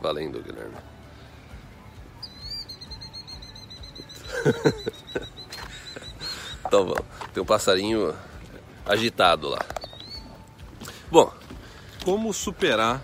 Valendo, 0.00 0.42
Guilherme. 0.42 0.76
então 6.66 6.86
vamos. 6.86 7.04
Tem 7.32 7.42
um 7.42 7.46
passarinho 7.46 8.14
agitado 8.86 9.48
lá. 9.48 9.58
Bom, 11.10 11.32
Como 12.04 12.32
superar 12.32 13.02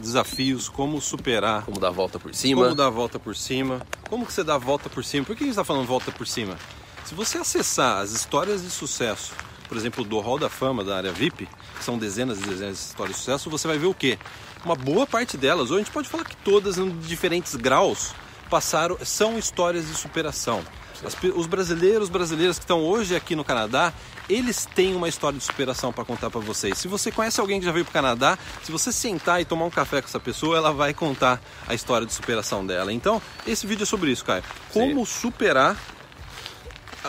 desafios, 0.00 0.68
como 0.68 1.00
superar, 1.00 1.64
como 1.64 1.80
dar 1.80 1.88
a 1.88 1.90
volta 1.90 2.18
por 2.18 2.34
cima. 2.34 2.62
como 2.62 2.74
dar 2.74 2.86
a 2.86 2.90
volta 2.90 3.18
por 3.18 3.34
cima. 3.34 3.80
Como 4.08 4.26
que 4.26 4.32
você 4.32 4.44
dá 4.44 4.56
a 4.56 4.58
volta 4.58 4.90
por 4.90 5.02
cima? 5.04 5.24
Por 5.24 5.34
que 5.34 5.44
a 5.44 5.46
gente 5.46 5.52
está 5.52 5.64
falando 5.64 5.86
volta 5.86 6.12
por 6.12 6.26
cima? 6.26 6.56
Se 7.04 7.14
você 7.14 7.38
acessar 7.38 8.02
as 8.02 8.10
histórias 8.12 8.62
de 8.62 8.70
sucesso, 8.70 9.32
por 9.68 9.76
exemplo, 9.76 10.04
do 10.04 10.20
Hall 10.20 10.38
da 10.38 10.48
Fama 10.48 10.84
da 10.84 10.96
área 10.96 11.12
VIP, 11.12 11.46
que 11.76 11.84
são 11.84 11.98
dezenas 11.98 12.38
e 12.38 12.42
dezenas 12.42 12.78
de 12.78 12.84
histórias 12.84 13.16
de 13.16 13.22
sucesso, 13.22 13.50
você 13.50 13.66
vai 13.66 13.78
ver 13.78 13.86
o 13.86 13.94
quê? 13.94 14.18
Uma 14.64 14.74
boa 14.74 15.06
parte 15.06 15.36
delas, 15.36 15.70
ou 15.70 15.76
a 15.76 15.80
gente 15.80 15.90
pode 15.90 16.08
falar 16.08 16.24
que 16.24 16.36
todas, 16.36 16.78
em 16.78 16.90
diferentes 17.00 17.54
graus, 17.54 18.14
passaram, 18.48 18.96
são 19.04 19.38
histórias 19.38 19.86
de 19.86 19.94
superação. 19.94 20.62
As 21.04 21.16
os 21.34 21.46
brasileiros, 21.46 22.08
brasileiras 22.08 22.58
que 22.58 22.64
estão 22.64 22.80
hoje 22.80 23.14
aqui 23.14 23.36
no 23.36 23.44
Canadá, 23.44 23.92
eles 24.28 24.66
têm 24.74 24.94
uma 24.94 25.08
história 25.08 25.38
de 25.38 25.44
superação 25.44 25.92
para 25.92 26.04
contar 26.04 26.30
para 26.30 26.40
vocês. 26.40 26.78
Se 26.78 26.88
você 26.88 27.10
conhece 27.10 27.40
alguém 27.40 27.60
que 27.60 27.66
já 27.66 27.72
veio 27.72 27.84
para 27.84 27.90
o 27.90 27.92
Canadá, 27.92 28.38
se 28.62 28.72
você 28.72 28.90
sentar 28.90 29.40
e 29.40 29.44
tomar 29.44 29.66
um 29.66 29.70
café 29.70 30.00
com 30.00 30.08
essa 30.08 30.20
pessoa, 30.20 30.56
ela 30.56 30.72
vai 30.72 30.94
contar 30.94 31.42
a 31.66 31.74
história 31.74 32.06
de 32.06 32.12
superação 32.12 32.64
dela. 32.64 32.92
Então, 32.92 33.20
esse 33.46 33.66
vídeo 33.66 33.82
é 33.82 33.86
sobre 33.86 34.10
isso, 34.10 34.24
Caio. 34.24 34.42
Como 34.72 35.04
superar 35.04 35.76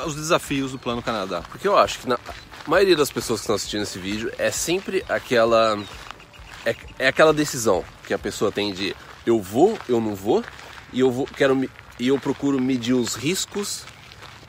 os 0.06 0.16
desafios 0.16 0.72
do 0.72 0.80
Plano 0.80 1.02
Canadá. 1.02 1.42
Porque 1.50 1.68
eu 1.68 1.78
acho 1.78 2.00
que 2.00 2.10
na 2.10 2.18
a 2.66 2.70
maioria 2.70 2.96
das 2.96 3.12
pessoas 3.12 3.40
que 3.40 3.44
estão 3.44 3.56
assistindo 3.56 3.84
esse 3.84 4.00
vídeo 4.00 4.32
é 4.38 4.52
sempre 4.52 5.04
aquela. 5.08 5.78
É, 6.66 6.76
é 7.00 7.08
aquela 7.08 7.34
decisão 7.34 7.84
que 8.08 8.14
a 8.14 8.18
pessoa 8.18 8.52
tem 8.52 8.74
de 8.74 8.96
eu 9.26 9.40
vou, 9.42 9.78
eu 9.88 10.00
não 10.02 10.16
vou, 10.16 10.44
e 10.92 11.00
eu 11.00 11.12
vou, 11.12 11.26
quero 11.28 11.56
me- 11.56 11.70
e 12.00 12.08
eu 12.08 12.20
procuro 12.20 12.60
medir 12.60 12.94
os 12.94 13.16
riscos 13.16 13.84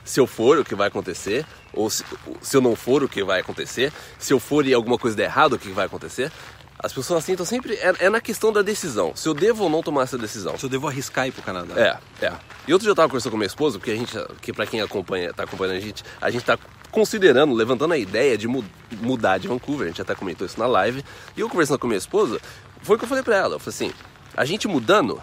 se 0.03 0.19
eu 0.19 0.25
for, 0.25 0.57
o 0.59 0.63
que 0.65 0.73
vai 0.73 0.87
acontecer, 0.87 1.45
ou 1.73 1.89
se, 1.89 2.03
se 2.41 2.55
eu 2.55 2.61
não 2.61 2.75
for, 2.75 3.03
o 3.03 3.09
que 3.09 3.23
vai 3.23 3.41
acontecer, 3.41 3.91
se 4.17 4.33
eu 4.33 4.39
for 4.39 4.65
e 4.65 4.73
alguma 4.73 4.97
coisa 4.97 5.15
der 5.17 5.25
errado, 5.25 5.53
o 5.53 5.59
que 5.59 5.69
vai 5.69 5.85
acontecer. 5.85 6.31
As 6.79 6.93
pessoas 6.93 7.23
assim 7.23 7.31
estão 7.33 7.45
sempre. 7.45 7.73
É, 7.75 8.05
é 8.05 8.09
na 8.09 8.21
questão 8.21 8.53
da 8.53 8.61
decisão. 8.61 9.15
Se 9.15 9.27
eu 9.27 9.33
devo 9.33 9.63
ou 9.63 9.69
não 9.69 9.81
tomar 9.81 10.03
essa 10.03 10.17
decisão. 10.17 10.55
Se 10.59 10.63
eu 10.65 10.69
devo 10.69 10.87
arriscar 10.87 11.27
ir 11.27 11.31
pro 11.31 11.41
Canadá. 11.41 11.73
É, 12.21 12.25
é. 12.25 12.33
E 12.67 12.71
outro 12.73 12.83
dia 12.85 12.91
eu 12.91 12.95
tava 12.95 13.07
conversando 13.09 13.31
com 13.31 13.37
minha 13.37 13.47
esposa, 13.47 13.79
porque 13.79 13.89
a 13.91 13.95
gente, 13.95 14.15
que 14.41 14.53
pra 14.53 14.65
quem 14.67 14.79
acompanha, 14.81 15.33
tá 15.33 15.43
acompanhando 15.43 15.75
a 15.77 15.79
gente, 15.79 16.03
a 16.21 16.29
gente 16.29 16.45
tá 16.45 16.55
considerando, 16.91 17.53
levantando 17.53 17.93
a 17.93 17.97
ideia 17.97 18.37
de 18.37 18.47
mu- 18.47 18.65
mudar 19.01 19.37
de 19.37 19.47
Vancouver, 19.47 19.85
a 19.85 19.89
gente 19.89 20.01
até 20.01 20.15
comentou 20.15 20.45
isso 20.45 20.59
na 20.59 20.67
live. 20.67 21.03
E 21.35 21.39
eu 21.39 21.49
conversando 21.49 21.79
com 21.79 21.87
minha 21.87 21.97
esposa, 21.97 22.39
foi 22.81 22.95
o 22.95 22.99
que 22.99 23.05
eu 23.05 23.09
falei 23.09 23.23
pra 23.23 23.35
ela. 23.35 23.55
Eu 23.55 23.59
falei 23.59 23.75
assim, 23.89 23.91
a 24.35 24.45
gente 24.45 24.67
mudando, 24.67 25.21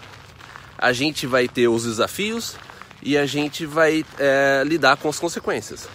a 0.79 0.93
gente 0.93 1.27
vai 1.27 1.49
ter 1.49 1.69
os 1.69 1.85
desafios 1.85 2.57
e 3.03 3.17
a 3.17 3.27
gente 3.27 3.67
vai 3.67 4.05
é, 4.19 4.63
lidar 4.67 4.97
com 4.97 5.09
as 5.09 5.19
consequências. 5.19 5.89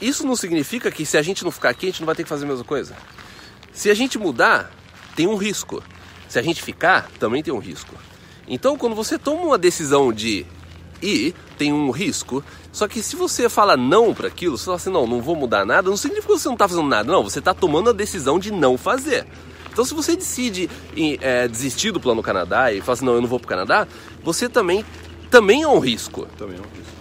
Isso 0.00 0.26
não 0.26 0.36
significa 0.36 0.90
que 0.90 1.04
se 1.04 1.16
a 1.18 1.22
gente 1.22 1.42
não 1.44 1.50
ficar 1.50 1.70
aqui, 1.70 1.86
a 1.86 1.88
gente 1.90 2.00
não 2.00 2.06
vai 2.06 2.14
ter 2.14 2.22
que 2.22 2.28
fazer 2.28 2.44
a 2.44 2.48
mesma 2.48 2.64
coisa. 2.64 2.96
Se 3.72 3.90
a 3.90 3.94
gente 3.94 4.18
mudar, 4.18 4.70
tem 5.16 5.26
um 5.26 5.36
risco. 5.36 5.82
Se 6.28 6.38
a 6.38 6.42
gente 6.42 6.62
ficar, 6.62 7.10
também 7.18 7.42
tem 7.42 7.52
um 7.52 7.58
risco. 7.58 7.94
Então, 8.46 8.76
quando 8.78 8.94
você 8.94 9.18
toma 9.18 9.42
uma 9.42 9.58
decisão 9.58 10.12
de 10.12 10.46
ir, 11.02 11.34
tem 11.58 11.72
um 11.72 11.90
risco. 11.90 12.42
Só 12.72 12.88
que 12.88 13.02
se 13.02 13.16
você 13.16 13.48
fala 13.48 13.76
não 13.76 14.14
para 14.14 14.28
aquilo, 14.28 14.56
você 14.56 14.64
fala 14.64 14.76
assim, 14.76 14.90
não, 14.90 15.06
não 15.06 15.20
vou 15.20 15.36
mudar 15.36 15.66
nada, 15.66 15.90
não 15.90 15.96
significa 15.96 16.32
que 16.32 16.38
você 16.38 16.48
não 16.48 16.54
está 16.54 16.68
fazendo 16.68 16.88
nada, 16.88 17.12
não. 17.12 17.22
Você 17.22 17.38
está 17.38 17.52
tomando 17.52 17.90
a 17.90 17.92
decisão 17.92 18.38
de 18.38 18.50
não 18.50 18.78
fazer. 18.78 19.26
Então, 19.72 19.84
se 19.84 19.94
você 19.94 20.14
decide 20.14 20.68
em, 20.96 21.18
é, 21.20 21.48
desistir 21.48 21.90
do 21.92 22.00
plano 22.00 22.22
Canadá 22.22 22.72
e 22.72 22.80
fala 22.80 22.92
assim, 22.92 23.04
não, 23.04 23.14
eu 23.14 23.20
não 23.20 23.28
vou 23.28 23.40
para 23.40 23.46
o 23.46 23.48
Canadá, 23.48 23.88
você 24.22 24.48
também, 24.48 24.84
também 25.30 25.62
é 25.62 25.68
um 25.68 25.78
risco. 25.78 26.26
Também 26.36 26.56
é 26.56 26.60
um 26.60 26.76
risco. 26.76 26.92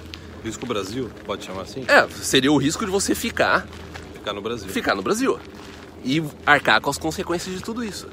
Risco 0.43 0.65
Brasil, 0.65 1.09
pode 1.25 1.45
chamar 1.45 1.63
assim? 1.63 1.83
É, 1.87 2.07
seria 2.09 2.51
o 2.51 2.57
risco 2.57 2.85
de 2.85 2.91
você 2.91 3.13
ficar 3.13 3.67
Ficar 4.13 4.33
no 4.33 4.41
Brasil. 4.41 4.69
ficar 4.69 4.95
no 4.95 5.01
Brasil 5.01 5.39
e 6.03 6.23
arcar 6.45 6.81
com 6.81 6.89
as 6.89 6.97
consequências 6.97 7.55
de 7.55 7.61
tudo 7.61 7.83
isso. 7.83 8.07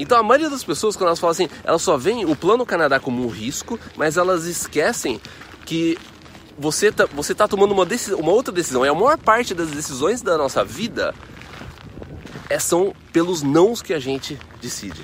Então 0.00 0.18
a 0.18 0.22
maioria 0.22 0.48
das 0.48 0.64
pessoas, 0.64 0.96
quando 0.96 1.08
elas 1.08 1.20
falam 1.20 1.32
assim, 1.32 1.48
elas 1.62 1.82
só 1.82 1.98
veem 1.98 2.24
o 2.24 2.34
plano 2.34 2.64
Canadá 2.64 2.98
como 2.98 3.22
um 3.22 3.28
risco, 3.28 3.78
mas 3.96 4.16
elas 4.16 4.46
esquecem 4.46 5.20
que 5.66 5.98
você 6.58 6.90
tá, 6.90 7.06
você 7.06 7.34
tá 7.34 7.46
tomando 7.46 7.72
uma, 7.72 7.84
decisão, 7.84 8.18
uma 8.18 8.32
outra 8.32 8.52
decisão. 8.52 8.84
E 8.84 8.88
a 8.88 8.94
maior 8.94 9.18
parte 9.18 9.54
das 9.54 9.70
decisões 9.70 10.22
da 10.22 10.38
nossa 10.38 10.64
vida 10.64 11.14
é, 12.48 12.58
são 12.58 12.94
pelos 13.12 13.42
nãos 13.42 13.82
que 13.82 13.92
a 13.92 13.98
gente 13.98 14.38
decide. 14.60 15.02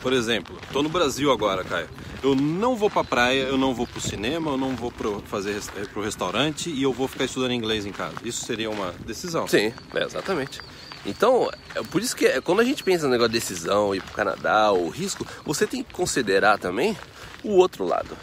Por 0.00 0.14
exemplo, 0.14 0.56
tô 0.72 0.82
no 0.82 0.88
Brasil 0.88 1.30
agora, 1.30 1.62
Caio. 1.62 1.88
Eu 2.22 2.34
não 2.34 2.76
vou 2.76 2.88
pra 2.88 3.04
praia, 3.04 3.42
eu 3.42 3.58
não 3.58 3.74
vou 3.74 3.86
pro 3.86 4.00
cinema, 4.00 4.52
eu 4.52 4.56
não 4.56 4.74
vou 4.74 4.90
pro, 4.90 5.22
fazer 5.26 5.60
pro 5.92 6.02
restaurante 6.02 6.70
e 6.70 6.82
eu 6.82 6.92
vou 6.92 7.06
ficar 7.06 7.26
estudando 7.26 7.52
inglês 7.52 7.84
em 7.84 7.92
casa. 7.92 8.14
Isso 8.24 8.44
seria 8.44 8.70
uma 8.70 8.92
decisão. 9.06 9.46
Sim, 9.46 9.72
é, 9.94 10.04
exatamente. 10.04 10.60
Então, 11.06 11.50
é 11.74 11.82
por 11.82 12.02
isso 12.02 12.14
que 12.14 12.26
é- 12.26 12.40
quando 12.40 12.60
a 12.60 12.64
gente 12.64 12.82
pensa 12.82 13.04
no 13.04 13.10
negócio 13.10 13.32
de 13.32 13.38
decisão, 13.38 13.94
ir 13.94 14.02
pro 14.02 14.14
Canadá, 14.14 14.72
o 14.72 14.88
risco, 14.88 15.26
você 15.44 15.66
tem 15.66 15.82
que 15.82 15.92
considerar 15.92 16.58
também 16.58 16.96
o 17.42 17.56
outro 17.56 17.84
lado. 17.84 18.16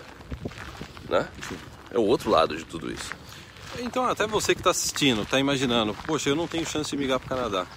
Né? 1.10 1.28
É 1.92 1.98
o 1.98 2.04
outro 2.04 2.30
lado 2.30 2.56
de 2.56 2.66
tudo 2.66 2.92
isso. 2.92 3.12
Então, 3.80 4.06
até 4.06 4.26
você 4.26 4.54
que 4.54 4.62
está 4.62 4.72
assistindo, 4.72 5.24
está 5.24 5.40
imaginando, 5.40 5.94
poxa, 6.06 6.30
eu 6.30 6.36
não 6.36 6.48
tenho 6.48 6.66
chance 6.66 6.90
de 6.90 6.98
migrar 6.98 7.20
para 7.20 7.26
o 7.26 7.30
Canadá. 7.38 7.68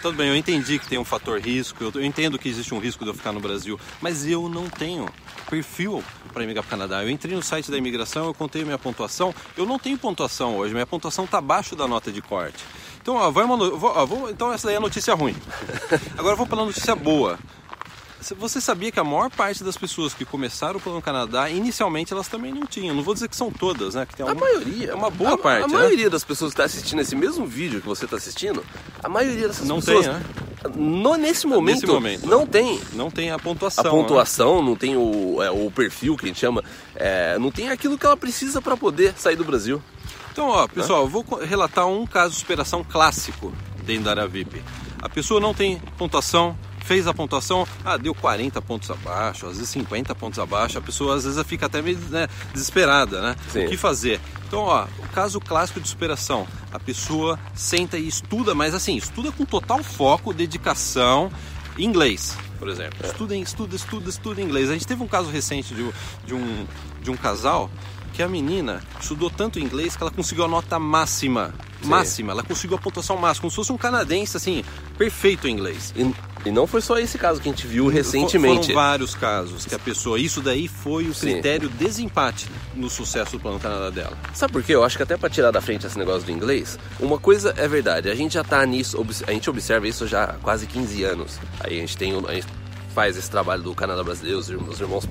Tudo 0.00 0.16
bem, 0.16 0.28
eu 0.28 0.36
entendi 0.36 0.78
que 0.78 0.86
tem 0.86 0.98
um 0.98 1.04
fator 1.04 1.40
risco, 1.40 1.82
eu 1.82 2.04
entendo 2.04 2.38
que 2.38 2.48
existe 2.48 2.74
um 2.74 2.78
risco 2.78 3.04
de 3.04 3.10
eu 3.10 3.14
ficar 3.14 3.32
no 3.32 3.40
Brasil, 3.40 3.80
mas 4.02 4.26
eu 4.26 4.48
não 4.50 4.68
tenho 4.68 5.08
perfil 5.48 6.04
para 6.32 6.44
emigrar 6.44 6.62
para 6.62 6.68
o 6.68 6.78
Canadá. 6.78 7.02
Eu 7.02 7.08
entrei 7.08 7.34
no 7.34 7.42
site 7.42 7.70
da 7.70 7.78
imigração, 7.78 8.26
eu 8.26 8.34
contei 8.34 8.64
minha 8.64 8.78
pontuação, 8.78 9.34
eu 9.56 9.64
não 9.64 9.78
tenho 9.78 9.96
pontuação 9.96 10.56
hoje, 10.58 10.74
minha 10.74 10.86
pontuação 10.86 11.24
está 11.24 11.38
abaixo 11.38 11.74
da 11.74 11.88
nota 11.88 12.12
de 12.12 12.20
corte. 12.20 12.62
Então, 13.04 13.16
ó, 13.16 13.30
vai 13.30 13.44
uma 13.44 13.54
ó, 13.54 14.30
então 14.30 14.50
essa 14.50 14.66
daí 14.66 14.76
é 14.76 14.78
a 14.78 14.80
notícia 14.80 15.12
ruim. 15.12 15.36
Agora 16.16 16.34
vou 16.34 16.46
para 16.46 16.62
a 16.62 16.64
notícia 16.64 16.94
boa. 16.96 17.38
Você 18.38 18.58
sabia 18.62 18.90
que 18.90 18.98
a 18.98 19.04
maior 19.04 19.28
parte 19.28 19.62
das 19.62 19.76
pessoas 19.76 20.14
que 20.14 20.24
começaram 20.24 20.80
pelo 20.80 21.02
Canadá, 21.02 21.50
inicialmente 21.50 22.14
elas 22.14 22.28
também 22.28 22.50
não 22.54 22.64
tinham. 22.64 22.96
Não 22.96 23.02
vou 23.02 23.12
dizer 23.12 23.28
que 23.28 23.36
são 23.36 23.50
todas, 23.50 23.94
né? 23.94 24.06
Que 24.06 24.16
tem 24.16 24.24
A 24.24 24.30
alguma- 24.30 24.46
maioria. 24.46 24.90
É 24.92 24.94
uma 24.94 25.10
boa 25.10 25.34
a, 25.34 25.36
parte, 25.36 25.64
A 25.64 25.68
né? 25.68 25.74
maioria 25.74 26.08
das 26.08 26.24
pessoas 26.24 26.52
que 26.52 26.54
está 26.54 26.64
assistindo 26.64 27.00
esse 27.02 27.14
mesmo 27.14 27.44
vídeo 27.44 27.82
que 27.82 27.86
você 27.86 28.06
está 28.06 28.16
assistindo, 28.16 28.64
a 29.02 29.08
maioria 29.10 29.48
dessas 29.48 29.68
Não 29.68 29.76
pessoas. 29.76 30.06
tem, 30.06 30.14
né? 30.14 30.22
no, 30.74 31.14
nesse, 31.18 31.46
momento, 31.46 31.74
Nesse 31.82 31.86
momento. 31.86 32.26
não 32.26 32.46
tem. 32.46 32.80
Não 32.94 33.10
tem 33.10 33.30
a 33.30 33.34
A 33.34 33.38
pontuação. 33.38 33.84
né? 33.84 33.90
pontuação, 33.90 34.62
não 34.62 34.74
tem 34.74 34.96
o, 34.96 35.42
é, 35.42 35.50
o 35.50 35.70
perfil 35.70 36.16
que 36.16 36.24
a 36.24 36.28
gente 36.28 36.40
chama, 36.40 36.64
é, 36.96 37.38
não 37.38 37.50
tem 37.50 37.68
aquilo 37.68 37.98
que 37.98 38.06
ela 38.06 38.16
precisa 38.16 38.62
para 38.62 38.74
poder 38.74 39.12
sair 39.18 39.36
do 39.36 39.44
Brasil. 39.44 39.82
Então, 40.34 40.48
ó, 40.48 40.66
pessoal, 40.66 41.02
eu 41.02 41.08
vou 41.08 41.24
relatar 41.44 41.86
um 41.86 42.04
caso 42.04 42.34
de 42.34 42.40
superação 42.40 42.82
clássico 42.82 43.52
dentro 43.84 44.02
da 44.06 44.10
área 44.10 44.26
VIP. 44.26 44.60
A 45.00 45.08
pessoa 45.08 45.38
não 45.40 45.54
tem 45.54 45.78
pontuação, 45.96 46.58
fez 46.84 47.06
a 47.06 47.14
pontuação, 47.14 47.64
ah, 47.84 47.96
deu 47.96 48.12
40 48.16 48.60
pontos 48.60 48.90
abaixo, 48.90 49.46
às 49.46 49.52
vezes 49.58 49.68
50 49.68 50.12
pontos 50.16 50.40
abaixo, 50.40 50.76
a 50.76 50.80
pessoa 50.80 51.14
às 51.14 51.22
vezes 51.22 51.40
fica 51.46 51.66
até 51.66 51.80
meio 51.80 51.96
né, 52.10 52.26
desesperada, 52.52 53.20
né? 53.22 53.36
Sim. 53.48 53.66
O 53.66 53.68
que 53.68 53.76
fazer? 53.76 54.20
Então, 54.48 54.62
ó, 54.62 54.86
o 54.98 55.08
caso 55.14 55.38
clássico 55.40 55.78
de 55.80 55.86
superação, 55.88 56.48
a 56.72 56.80
pessoa 56.80 57.38
senta 57.54 57.96
e 57.96 58.08
estuda, 58.08 58.56
mas 58.56 58.74
assim, 58.74 58.96
estuda 58.96 59.30
com 59.30 59.44
total 59.44 59.84
foco, 59.84 60.34
dedicação, 60.34 61.30
inglês, 61.78 62.36
por 62.58 62.68
exemplo. 62.68 62.98
Estuda, 63.06 63.36
em- 63.36 63.42
estuda, 63.42 63.76
estuda, 63.76 64.10
estuda 64.10 64.40
em 64.40 64.44
inglês. 64.44 64.68
A 64.68 64.72
gente 64.72 64.86
teve 64.86 65.00
um 65.00 65.06
caso 65.08 65.30
recente 65.30 65.72
de, 65.74 65.88
de 66.26 66.34
um, 66.34 66.66
de 67.02 67.10
um 67.10 67.16
casal 67.16 67.70
que 68.14 68.22
a 68.22 68.28
menina 68.28 68.80
estudou 69.00 69.28
tanto 69.28 69.58
inglês 69.58 69.96
que 69.96 70.02
ela 70.02 70.10
conseguiu 70.10 70.44
a 70.44 70.48
nota 70.48 70.78
máxima. 70.78 71.52
Sim. 71.82 71.88
Máxima, 71.88 72.32
ela 72.32 72.42
conseguiu 72.42 72.76
a 72.76 72.80
pontuação 72.80 73.16
máxima, 73.16 73.42
como 73.42 73.50
se 73.50 73.56
fosse 73.56 73.72
um 73.72 73.76
canadense, 73.76 74.36
assim, 74.36 74.64
perfeito 74.96 75.46
em 75.46 75.50
inglês. 75.50 75.92
E, 75.94 76.48
e 76.48 76.50
não 76.50 76.66
foi 76.66 76.80
só 76.80 76.98
esse 76.98 77.18
caso 77.18 77.40
que 77.40 77.48
a 77.48 77.52
gente 77.52 77.66
viu 77.66 77.88
recentemente. 77.88 78.68
Foram 78.68 78.74
vários 78.74 79.14
casos 79.14 79.66
que 79.66 79.74
a 79.74 79.78
pessoa. 79.78 80.18
Isso 80.18 80.40
daí 80.40 80.66
foi 80.68 81.08
o 81.08 81.14
Sim. 81.14 81.32
critério 81.32 81.68
desempate 81.68 82.48
no 82.74 82.88
sucesso 82.88 83.32
do 83.32 83.40
Plano 83.40 83.58
Canadá 83.58 83.90
dela. 83.90 84.16
Sabe 84.32 84.52
por 84.52 84.62
quê? 84.62 84.74
Eu 84.74 84.84
acho 84.84 84.96
que 84.96 85.02
até 85.02 85.16
para 85.16 85.28
tirar 85.28 85.50
da 85.50 85.60
frente 85.60 85.84
esse 85.86 85.98
negócio 85.98 86.22
do 86.22 86.30
inglês, 86.30 86.78
uma 87.00 87.18
coisa 87.18 87.52
é 87.58 87.68
verdade, 87.68 88.08
a 88.08 88.14
gente 88.14 88.34
já 88.34 88.44
tá 88.44 88.64
nisso, 88.64 89.04
a 89.26 89.32
gente 89.32 89.50
observa 89.50 89.86
isso 89.86 90.06
já 90.06 90.24
há 90.24 90.32
quase 90.34 90.66
15 90.66 91.04
anos. 91.04 91.38
Aí 91.60 91.76
a 91.76 91.80
gente 91.80 91.96
tem, 91.96 92.14
a 92.16 92.32
gente 92.32 92.46
faz 92.94 93.16
esse 93.16 93.30
trabalho 93.30 93.62
do 93.62 93.74
Canadá 93.74 94.02
brasileiro, 94.02 94.38
os 94.38 94.48
irmãos, 94.48 94.74
os 94.74 94.80
irmãos. 94.80 95.08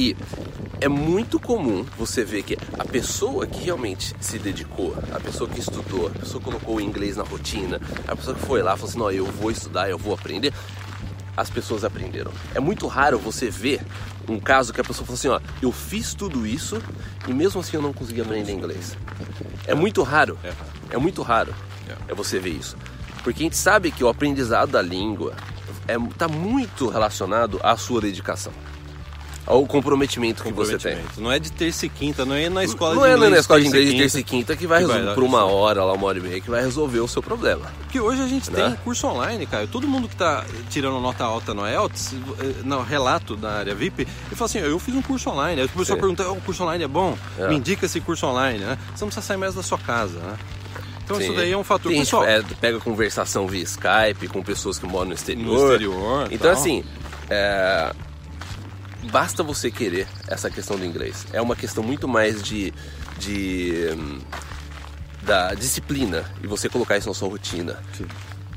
E 0.00 0.16
é 0.80 0.88
muito 0.88 1.38
comum 1.38 1.84
você 1.98 2.24
ver 2.24 2.42
que 2.42 2.56
a 2.78 2.86
pessoa 2.86 3.46
que 3.46 3.62
realmente 3.62 4.16
se 4.18 4.38
dedicou, 4.38 4.96
a 5.12 5.20
pessoa 5.20 5.48
que 5.48 5.60
estudou, 5.60 6.06
a 6.06 6.10
pessoa 6.10 6.42
que 6.42 6.46
colocou 6.46 6.76
o 6.76 6.80
inglês 6.80 7.18
na 7.18 7.22
rotina, 7.22 7.78
a 8.08 8.16
pessoa 8.16 8.34
que 8.34 8.40
foi 8.46 8.62
lá 8.62 8.72
e 8.72 8.76
falou 8.76 8.88
assim, 8.88 8.98
não, 8.98 9.10
eu 9.10 9.26
vou 9.26 9.50
estudar, 9.50 9.90
eu 9.90 9.98
vou 9.98 10.14
aprender, 10.14 10.54
as 11.36 11.50
pessoas 11.50 11.84
aprenderam. 11.84 12.32
É 12.54 12.60
muito 12.60 12.86
raro 12.86 13.18
você 13.18 13.50
ver 13.50 13.82
um 14.26 14.40
caso 14.40 14.72
que 14.72 14.80
a 14.80 14.84
pessoa 14.84 15.04
falou 15.04 15.18
assim, 15.18 15.28
ó, 15.28 15.38
eu 15.60 15.70
fiz 15.70 16.14
tudo 16.14 16.46
isso 16.46 16.80
e 17.28 17.34
mesmo 17.34 17.60
assim 17.60 17.76
eu 17.76 17.82
não 17.82 17.92
consegui 17.92 18.22
aprender 18.22 18.50
inglês. 18.50 18.96
É 19.66 19.74
muito 19.74 20.02
raro. 20.02 20.38
É. 20.42 20.54
É 20.94 20.96
muito 20.96 21.20
raro. 21.20 21.54
É. 21.86 22.12
É 22.12 22.14
você 22.14 22.38
ver 22.38 22.54
isso. 22.54 22.74
Porque 23.22 23.42
a 23.42 23.44
gente 23.44 23.56
sabe 23.58 23.90
que 23.90 24.02
o 24.02 24.08
aprendizado 24.08 24.70
da 24.70 24.80
língua 24.80 25.34
é, 25.86 25.96
tá 26.16 26.26
muito 26.26 26.88
relacionado 26.88 27.60
à 27.62 27.76
sua 27.76 28.00
dedicação. 28.00 28.54
Ao 29.50 29.66
comprometimento 29.66 30.42
que 30.42 30.52
você 30.52 30.72
tem. 30.78 30.92
Comprometimento. 30.92 31.20
Não 31.20 31.32
é 31.32 31.38
de 31.38 31.50
terça 31.50 31.86
e 31.86 31.88
quinta, 31.88 32.24
não 32.24 32.34
é 32.34 32.48
na 32.48 32.62
escola 32.64 32.94
Não 32.94 33.02
de 33.02 33.08
é 33.08 33.12
inglês. 33.14 33.32
na 33.32 33.38
escola 33.38 33.60
de 33.60 33.66
inglês 33.66 33.90
de 33.90 33.96
terça 33.98 34.20
e 34.20 34.24
quinta 34.24 34.56
que 34.56 34.66
vai 34.66 34.80
que 34.80 34.86
vai 34.86 34.96
resolver 34.98 35.08
dar 35.10 35.14
por 35.14 35.24
uma 35.24 35.38
isso. 35.38 35.46
hora, 35.56 35.84
lá, 35.84 35.92
uma 35.92 36.06
hora 36.06 36.18
e 36.18 36.20
meia, 36.20 36.40
que 36.40 36.48
vai 36.50 36.62
resolver 36.62 37.00
o 37.00 37.08
seu 37.08 37.22
problema. 37.22 37.66
Porque 37.80 37.98
hoje 38.00 38.22
a 38.22 38.26
gente 38.28 38.50
Né? 38.50 38.62
tem 38.68 38.76
curso 38.84 39.06
online, 39.08 39.44
cara. 39.46 39.66
Todo 39.66 39.88
mundo 39.88 40.08
que 40.08 40.14
tá 40.16 40.44
tirando 40.68 41.00
nota 41.00 41.24
alta 41.24 41.52
no 41.52 41.66
IELTS, 41.68 42.14
eh, 42.38 42.54
no 42.64 42.82
relato 42.82 43.34
da 43.36 43.52
área 43.58 43.74
VIP, 43.74 44.02
ele 44.02 44.36
fala 44.36 44.46
assim, 44.46 44.58
eu 44.60 44.78
fiz 44.78 44.94
um 44.94 45.02
curso 45.02 45.28
online. 45.30 45.60
Aí 45.62 45.66
o 45.66 45.70
pessoal 45.70 45.96
Sim. 45.96 46.00
pergunta, 46.00 46.28
"Oh, 46.28 46.32
o 46.34 46.40
curso 46.40 46.62
online 46.62 46.84
é 46.84 46.88
bom? 46.88 47.18
É. 47.38 47.48
Me 47.48 47.56
indica 47.56 47.86
esse 47.86 48.00
curso 48.00 48.26
online, 48.26 48.58
né? 48.60 48.78
Você 48.94 49.04
não 49.04 49.08
precisa 49.08 49.26
sair 49.26 49.36
mais 49.36 49.54
da 49.54 49.62
sua 49.62 49.78
casa, 49.78 50.18
né? 50.20 50.36
Então 51.04 51.20
isso 51.20 51.30
Sim. 51.30 51.36
daí 51.36 51.50
é 51.50 51.56
um 51.56 51.64
fator. 51.64 51.90
Gente 51.90 52.02
Pessoal, 52.04 52.24
é, 52.24 52.40
pega 52.60 52.78
conversação 52.78 53.48
via 53.48 53.64
Skype 53.64 54.28
com 54.28 54.42
pessoas 54.44 54.78
que 54.78 54.86
moram 54.86 55.08
no 55.08 55.14
exterior. 55.14 55.44
no 55.44 55.64
exterior. 55.64 56.28
Então, 56.30 56.52
tal. 56.52 56.60
assim, 56.60 56.84
é, 57.28 57.92
basta 59.04 59.42
você 59.42 59.70
querer 59.70 60.06
essa 60.28 60.50
questão 60.50 60.76
do 60.76 60.84
inglês. 60.84 61.26
É 61.32 61.40
uma 61.40 61.56
questão 61.56 61.82
muito 61.82 62.06
mais 62.08 62.42
de, 62.42 62.72
de 63.18 63.88
hum, 63.96 64.18
da 65.22 65.54
disciplina 65.54 66.24
e 66.42 66.46
você 66.46 66.68
colocar 66.68 66.96
isso 66.96 67.08
na 67.08 67.14
sua 67.14 67.28
rotina. 67.28 67.78
Sim. 67.96 68.06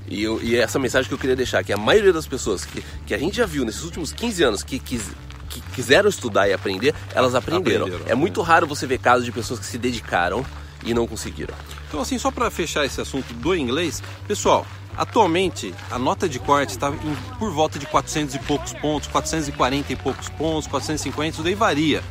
E, 0.08 0.22
eu- 0.24 0.42
e 0.42 0.56
essa 0.56 0.78
mensagem 0.80 1.08
que 1.08 1.14
eu 1.14 1.18
queria 1.18 1.36
deixar, 1.36 1.64
que 1.64 1.72
a 1.74 1.78
maioria 1.78 2.12
das 2.14 2.28
pessoas 2.28 2.66
que, 2.66 2.84
que 3.06 3.14
a 3.14 3.18
gente 3.18 3.38
já 3.38 3.46
viu 3.46 3.64
nesses 3.66 3.84
últimos 3.84 4.12
15 4.12 4.44
anos 4.44 4.64
que, 4.64 4.78
quis, 4.80 5.02
que 5.50 5.62
quiseram 5.74 6.10
estudar 6.10 6.48
e 6.48 6.54
aprender, 6.54 6.94
elas 7.14 7.36
aprenderam. 7.36 7.86
Aprenderam, 7.86 8.12
é 8.12 8.16
muito 8.16 8.42
raro 8.42 8.68
você 8.68 8.86
ver 8.86 9.00
casos 9.00 9.26
de 9.26 9.32
pessoas 9.32 9.60
que 9.60 9.66
se 9.66 9.78
dedicaram 9.78 10.46
e 10.86 10.94
não 10.94 11.08
conseguiram. 11.08 11.54
Então, 11.88 12.02
assim, 12.02 12.18
só 12.18 12.32
para 12.32 12.50
fechar 12.52 12.86
esse 12.86 13.00
assunto 13.00 13.34
do 13.36 13.56
inglês, 13.56 14.04
pessoal, 14.28 14.66
atualmente 14.98 15.74
a 15.90 15.98
nota 15.98 16.28
de 16.28 16.40
corte 16.40 16.72
está 16.72 16.92
por 17.40 17.52
volta 17.52 17.80
de 17.80 17.86
400 17.86 18.36
e 18.36 18.40
poucos 18.40 18.74
pontos, 18.74 19.08
440 19.10 19.94
e 19.94 19.96
poucos 19.96 20.30
pontos, 20.30 20.68
450, 20.68 21.30
isso 21.30 21.44
daí 21.44 21.56
varia. 21.56 22.04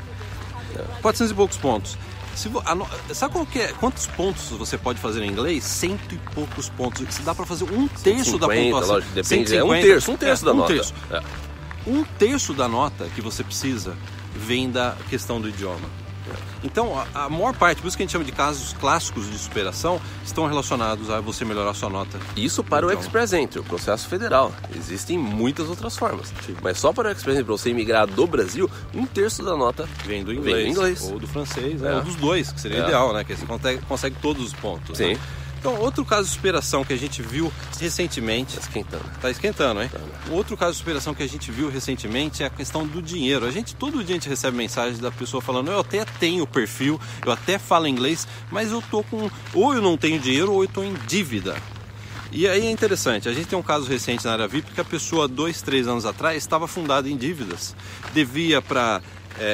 400 1.01 1.31
e 1.31 1.35
poucos 1.35 1.57
pontos. 1.57 1.99
Se 2.35 2.49
a 2.65 3.15
sabe 3.15 3.35
é, 3.57 3.73
quantos 3.79 4.07
pontos 4.07 4.49
você 4.51 4.79
pode 4.79 4.99
fazer 4.99 5.23
em 5.23 5.31
inglês? 5.31 5.65
Cento 5.65 6.15
e 6.15 6.19
poucos 6.35 6.69
pontos. 6.71 7.07
Isso 7.07 7.23
dá 7.23 7.35
para 7.35 7.45
fazer 7.45 7.65
um 7.65 7.87
terço 7.89 8.39
da 8.39 8.47
50, 8.47 8.63
pontuação. 8.63 8.95
lógico, 8.95 9.13
depende. 9.13 9.57
É 9.57 9.65
um 9.65 9.69
150, 9.69 9.87
terço, 9.87 10.11
um 10.11 10.17
terço 10.17 10.43
é, 10.43 10.47
da 10.47 10.53
um 10.53 10.57
nota. 10.57 10.73
Terço. 10.73 10.95
É. 11.11 11.23
Um 11.87 12.05
terço 12.05 12.55
da 12.55 12.69
nota 12.69 13.05
que 13.15 13.21
você 13.21 13.45
precisa 13.45 13.97
vem 14.35 14.71
da 14.71 14.97
questão 15.11 15.41
do 15.41 15.49
idioma. 15.49 16.02
Então, 16.65 16.99
a, 17.15 17.25
a 17.25 17.29
maior 17.29 17.55
parte, 17.55 17.81
por 17.83 17.89
isso 17.89 17.97
que 17.97 18.03
a 18.03 18.05
gente 18.05 18.13
chama 18.13 18.25
de 18.25 18.33
casos 18.33 18.73
clássicos 18.75 19.31
de 19.31 19.39
superação, 19.39 20.01
estão 20.25 20.47
relacionados 20.47 21.11
a 21.11 21.21
você 21.21 21.45
melhorar 21.45 21.75
sua 21.75 21.89
nota. 21.91 22.19
Isso 22.37 22.63
para 22.63 22.87
o 22.87 22.91
Então. 22.91 23.01
Express 23.03 23.33
Entry, 23.33 23.59
o 23.61 23.65
processo 23.65 24.09
federal. 24.09 24.53
Existem 24.77 25.19
muitas 25.19 25.69
outras 25.69 25.97
formas. 25.97 26.33
Sim. 26.47 26.57
Mas 26.63 26.79
só 26.79 26.93
para 26.93 27.09
o 27.09 27.13
Express 27.13 27.35
Entry, 27.37 27.45
para 27.47 27.57
você 27.57 27.71
imigrar 27.71 28.07
do 28.07 28.27
Brasil, 28.27 28.71
um 28.95 29.05
terço 29.07 29.43
da 29.43 29.57
nota 29.57 29.89
Vem 30.05 30.23
do 30.25 30.31
Vem 30.31 30.39
inglês, 30.41 30.65
do 30.65 30.71
inglês. 30.71 31.03
ou 31.13 31.19
do 31.19 31.27
francês, 31.27 31.81
né? 31.81 31.93
É. 31.93 31.95
ou 31.97 32.03
dos 32.03 32.17
dois, 32.17 32.53
que 32.53 32.61
seria 32.61 32.79
É. 32.79 32.85
ideal, 32.85 33.13
né? 33.13 33.25
Que 33.25 33.35
você 33.37 33.47
consegue, 33.47 33.83
consegue 33.87 34.17
todos 34.23 34.45
os 34.47 34.53
pontos. 34.53 34.97
Sim. 34.99 35.15
né? 35.15 35.21
Então, 35.63 35.79
outro 35.79 36.05
caso 36.05 36.27
de 36.27 36.35
superação 36.35 36.85
que 36.85 36.93
a 36.93 36.97
gente 36.97 37.23
viu 37.23 37.53
recentemente, 37.79 38.57
Tá 38.57 38.63
esquentando. 38.63 39.05
Tá 39.21 39.31
esquentando, 39.31 39.81
hein? 39.81 39.89
Outro 40.29 40.57
caso 40.57 40.73
de 40.73 40.79
superação 40.79 41.15
que 41.15 41.23
a 41.23 41.29
gente 41.29 41.53
viu 41.53 41.71
recentemente 41.71 42.43
é 42.43 42.47
a 42.47 42.51
questão 42.51 42.85
do 42.85 43.01
dinheiro. 43.01 43.47
A 43.47 43.51
gente 43.53 43.77
todo 43.77 44.03
dia 44.03 44.17
a 44.17 44.19
gente 44.19 44.29
recebe 44.29 44.57
mensagem 44.57 45.01
da 45.01 45.13
pessoa 45.13 45.41
falando: 45.41 45.71
"Eu 45.71 45.79
até 45.79 46.05
tenho 46.19 46.45
perfil, 46.49 47.01
eu 47.25 47.31
até 47.31 47.61
falo 47.61 47.87
inglês, 47.87 48.27
mas 48.51 48.73
eu 48.73 48.83
tô 48.83 49.05
com 49.05 49.31
ou 49.55 49.73
eu 49.73 49.81
não 49.81 49.97
tenho 49.97 50.19
dinheiro 50.19 50.53
ou 50.53 50.65
eu 50.65 50.69
tô 50.69 50.83
em 50.83 50.95
dívida". 51.07 51.55
E 52.33 52.49
aí 52.49 52.67
é 52.67 52.71
interessante, 52.71 53.29
a 53.29 53.33
gente 53.33 53.47
tem 53.47 53.57
um 53.57 53.63
caso 53.63 53.87
recente 53.87 54.25
na 54.25 54.33
área 54.33 54.49
VIP 54.49 54.73
que 54.73 54.81
a 54.81 54.85
pessoa, 54.85 55.29
dois, 55.29 55.63
três 55.63 55.87
anos 55.87 56.05
atrás, 56.05 56.39
estava 56.39 56.67
fundada 56.67 57.09
em 57.09 57.17
dívidas. 57.17 57.77
Devia 58.13 58.61
para 58.61 59.01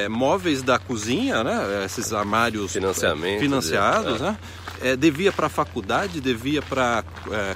móveis 0.09 0.63
da 0.63 0.79
cozinha, 0.79 1.43
né? 1.43 1.85
Esses 1.85 2.11
armários 2.13 2.75
eh, 2.75 3.39
financiados, 3.39 4.21
é. 4.21 4.23
né? 4.23 4.37
Eh, 4.81 4.95
devia 4.95 5.31
para 5.31 5.49
faculdade, 5.49 6.21
devia 6.21 6.61
para 6.61 7.03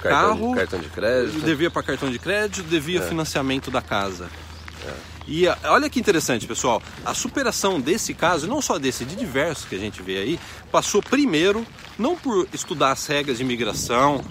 carro, 0.00 0.54
cartão 0.54 0.78
de 0.80 0.88
crédito. 0.88 1.40
devia 1.40 1.70
para 1.70 1.82
cartão 1.82 2.10
de 2.10 2.18
crédito, 2.18 2.62
devia 2.64 3.00
financiamento 3.08 3.70
da 3.70 3.80
casa. 3.80 4.28
E 5.26 5.48
a- 5.48 5.56
olha 5.64 5.88
que 5.88 5.98
interessante, 5.98 6.46
pessoal. 6.46 6.82
A 7.02 7.14
superação 7.14 7.80
desse 7.80 8.12
caso, 8.12 8.46
não 8.46 8.60
só 8.60 8.78
desse, 8.78 9.06
de 9.06 9.16
diversos 9.16 9.64
que 9.64 9.74
a 9.74 9.78
gente 9.78 10.02
vê 10.02 10.18
aí, 10.18 10.40
passou 10.70 11.02
primeiro, 11.02 11.66
não 11.98 12.14
por 12.14 12.46
estudar 12.52 12.92
as 12.92 13.06
regras 13.06 13.38
de 13.38 13.42
imigração, 13.42 14.22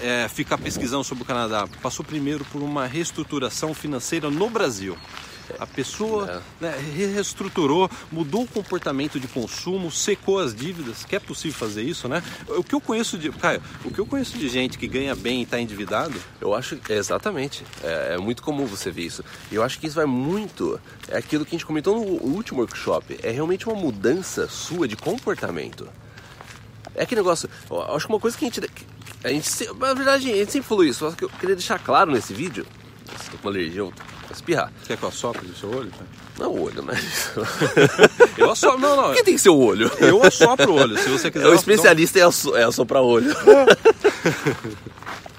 é, 0.00 0.28
ficar 0.28 0.56
pesquisando 0.58 1.02
sobre 1.02 1.24
o 1.24 1.26
Canadá, 1.26 1.66
passou 1.82 2.04
primeiro 2.04 2.44
por 2.44 2.62
uma 2.62 2.86
reestruturação 2.86 3.74
financeira 3.74 4.30
no 4.30 4.48
Brasil. 4.48 4.96
A 5.58 5.66
pessoa 5.66 6.42
né, 6.60 6.74
reestruturou, 6.94 7.90
mudou 8.10 8.42
o 8.42 8.46
comportamento 8.46 9.18
de 9.18 9.28
consumo, 9.28 9.90
secou 9.90 10.38
as 10.38 10.54
dívidas, 10.54 11.04
que 11.04 11.16
é 11.16 11.20
possível 11.20 11.58
fazer 11.58 11.82
isso, 11.82 12.08
né? 12.08 12.22
O 12.48 12.62
que 12.62 12.74
eu 12.74 12.80
conheço 12.80 13.16
de. 13.18 13.30
Caio, 13.30 13.62
o 13.84 13.90
que 13.90 13.98
eu 13.98 14.06
conheço 14.06 14.38
de 14.38 14.48
gente 14.48 14.78
que 14.78 14.86
ganha 14.86 15.14
bem 15.14 15.40
e 15.40 15.42
está 15.42 15.60
endividado, 15.60 16.14
Eu 16.40 16.54
acho 16.54 16.78
exatamente. 16.88 17.64
É, 17.82 18.14
é 18.14 18.18
muito 18.18 18.42
comum 18.42 18.66
você 18.66 18.90
ver 18.90 19.02
isso. 19.02 19.24
E 19.50 19.54
eu 19.54 19.62
acho 19.62 19.78
que 19.78 19.86
isso 19.86 19.96
vai 19.96 20.06
muito. 20.06 20.80
É 21.08 21.18
aquilo 21.18 21.44
que 21.44 21.54
a 21.54 21.58
gente 21.58 21.66
comentou 21.66 21.94
no 21.94 22.02
último 22.02 22.60
workshop. 22.60 23.18
É 23.22 23.30
realmente 23.30 23.68
uma 23.68 23.76
mudança 23.76 24.48
sua 24.48 24.86
de 24.88 24.96
comportamento. 24.96 25.88
É 26.94 27.02
aquele 27.02 27.20
negócio. 27.20 27.48
Eu 27.70 27.94
acho 27.94 28.06
que 28.06 28.12
uma 28.12 28.20
coisa 28.20 28.36
que 28.36 28.44
a 28.44 28.48
gente. 28.48 28.60
que 28.60 28.84
A 29.22 29.28
gente 29.28 29.48
na 29.74 29.94
verdade, 29.94 30.30
a 30.30 30.36
gente 30.36 30.52
sempre 30.52 30.68
falou 30.68 30.84
isso. 30.84 31.00
Só 31.00 31.12
que 31.14 31.24
eu 31.24 31.28
queria 31.28 31.54
deixar 31.54 31.78
claro 31.78 32.10
nesse 32.10 32.32
vídeo. 32.32 32.66
Tô 33.30 33.38
com 33.38 33.48
uma 33.48 33.50
alergia, 33.50 33.82
vou 33.82 33.92
espirrar. 34.32 34.72
quer 34.86 34.96
que 34.96 35.02
eu 35.02 35.08
assopre 35.08 35.46
do 35.46 35.54
seu 35.56 35.70
olho? 35.70 35.90
cara? 35.90 36.06
Não 36.38 36.50
o 36.52 36.62
olho, 36.64 36.82
né? 36.82 36.94
Eu 38.36 38.50
assopro, 38.50 38.78
não, 38.78 38.94
não. 38.94 39.14
Quem 39.14 39.24
tem 39.24 39.34
que 39.34 39.40
ser 39.40 39.48
o 39.48 39.56
olho? 39.58 39.90
Eu 39.98 40.22
assopro 40.22 40.70
o 40.70 40.74
olho, 40.76 40.98
se 40.98 41.08
você 41.08 41.30
quiser. 41.30 41.46
É 41.46 41.48
o 41.48 41.54
especialista 41.54 42.18
é, 42.18 42.22
asso- 42.22 42.54
é 42.54 42.62
assoprar 42.64 43.02
olho. 43.02 43.34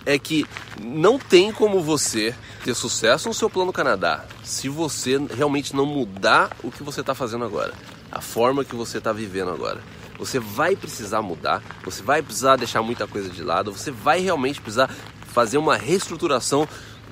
é 0.06 0.18
que 0.18 0.46
não 0.82 1.20
tem 1.20 1.52
como 1.52 1.82
você 1.82 2.34
ter 2.64 2.74
sucesso 2.74 3.28
no 3.28 3.34
seu 3.34 3.50
plano 3.50 3.72
Canadá 3.72 4.26
se 4.44 4.70
você 4.70 5.18
realmente 5.36 5.76
não 5.76 5.86
mudar 5.86 6.50
o 6.64 6.72
que 6.72 6.82
você 6.84 7.02
está 7.02 7.14
fazendo 7.14 7.46
agora, 7.46 7.74
a 8.12 8.22
forma 8.22 8.64
que 8.66 8.76
você 8.76 8.98
está 8.98 9.12
vivendo 9.14 9.52
agora. 9.52 9.82
Você 10.18 10.40
vai 10.40 10.76
precisar 10.76 11.22
mudar, 11.22 11.62
você 11.86 12.02
vai 12.02 12.24
precisar 12.24 12.56
deixar 12.56 12.82
muita 12.82 13.06
coisa 13.06 13.30
de 13.30 13.44
lado, 13.44 13.72
você 13.72 13.92
vai 13.92 14.20
realmente 14.20 14.60
precisar 14.60 14.90
fazer 15.32 15.60
uma 15.60 15.76
reestruturação 15.78 16.68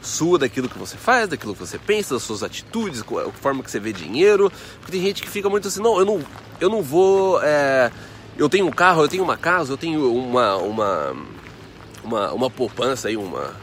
sua 0.06 0.40
daquilo 0.40 0.70
que 0.70 0.78
você 0.78 0.96
faz, 0.98 1.28
daquilo 1.28 1.54
que 1.54 1.60
você 1.60 1.78
pensa, 1.78 2.14
das 2.14 2.24
suas 2.24 2.44
atitudes, 2.44 3.02
a 3.02 3.32
forma 3.32 3.62
que 3.64 3.70
você 3.72 3.80
vê 3.80 3.92
dinheiro. 3.92 4.52
Porque 4.80 4.92
tem 4.94 5.02
gente 5.02 5.22
que 5.22 5.30
fica 5.30 5.50
muito 5.50 5.68
assim, 5.68 5.82
não, 5.82 5.98
eu 6.00 6.06
não, 6.06 6.22
eu 6.60 6.70
não 6.70 6.82
vou. 6.82 7.42
é, 7.44 7.92
eu 8.38 8.48
tenho 8.50 8.66
um 8.68 8.72
carro, 8.72 9.04
eu 9.04 9.08
tenho 9.08 9.24
uma 9.24 9.38
casa, 9.38 9.74
eu 9.74 9.78
tenho 9.78 10.12
uma, 10.14 10.56
uma, 10.58 11.16
uma, 12.04 12.32
uma 12.34 12.50
poupança 12.50 13.08
aí, 13.08 13.18
uma. 13.18 13.54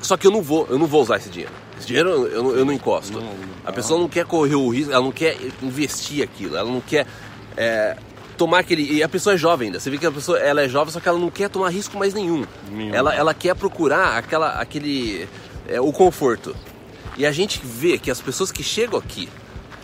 Só 0.00 0.16
que 0.16 0.26
eu 0.26 0.30
não 0.30 0.40
vou, 0.42 0.66
eu 0.70 0.78
não 0.78 0.86
vou 0.86 1.02
usar 1.02 1.16
esse 1.18 1.28
dinheiro. 1.28 1.52
Esse 1.78 1.86
dinheiro 1.86 2.08
eu, 2.10 2.26
eu, 2.28 2.42
não- 2.42 2.50
eu 2.52 2.64
não 2.64 2.72
encosto. 2.72 3.12
Não, 3.20 3.30
a 3.64 3.72
pessoa 3.72 4.00
não 4.00 4.08
quer 4.08 4.24
correr 4.24 4.54
o 4.54 4.68
risco, 4.68 4.92
ela 4.92 5.04
não 5.04 5.12
quer 5.12 5.36
investir 5.62 6.22
aquilo, 6.22 6.56
ela 6.56 6.70
não 6.70 6.80
quer 6.80 7.06
é, 7.56 7.96
tomar 8.38 8.60
aquele. 8.60 8.90
E 8.90 9.02
a 9.02 9.08
pessoa 9.08 9.34
é 9.34 9.36
jovem 9.36 9.66
ainda. 9.66 9.78
Você 9.78 9.90
vê 9.90 9.98
que 9.98 10.06
a 10.06 10.10
pessoa 10.12 10.38
ela 10.38 10.62
é 10.62 10.68
jovem, 10.68 10.92
só 10.92 10.98
que 11.00 11.08
ela 11.08 11.18
não 11.18 11.30
quer 11.30 11.50
tomar 11.50 11.68
risco 11.68 11.98
mais 11.98 12.14
nenhum. 12.14 12.46
Nenhum. 12.70 12.94
Ela, 12.94 13.14
ela 13.14 13.34
quer 13.34 13.54
procurar 13.54 14.16
aquela, 14.16 14.52
aquele. 14.52 15.28
É, 15.68 15.80
o 15.80 15.92
conforto. 15.92 16.54
E 17.16 17.26
a 17.26 17.32
gente 17.32 17.60
vê 17.62 17.98
que 17.98 18.10
as 18.10 18.20
pessoas 18.20 18.50
que 18.50 18.62
chegam 18.62 18.98
aqui, 18.98 19.28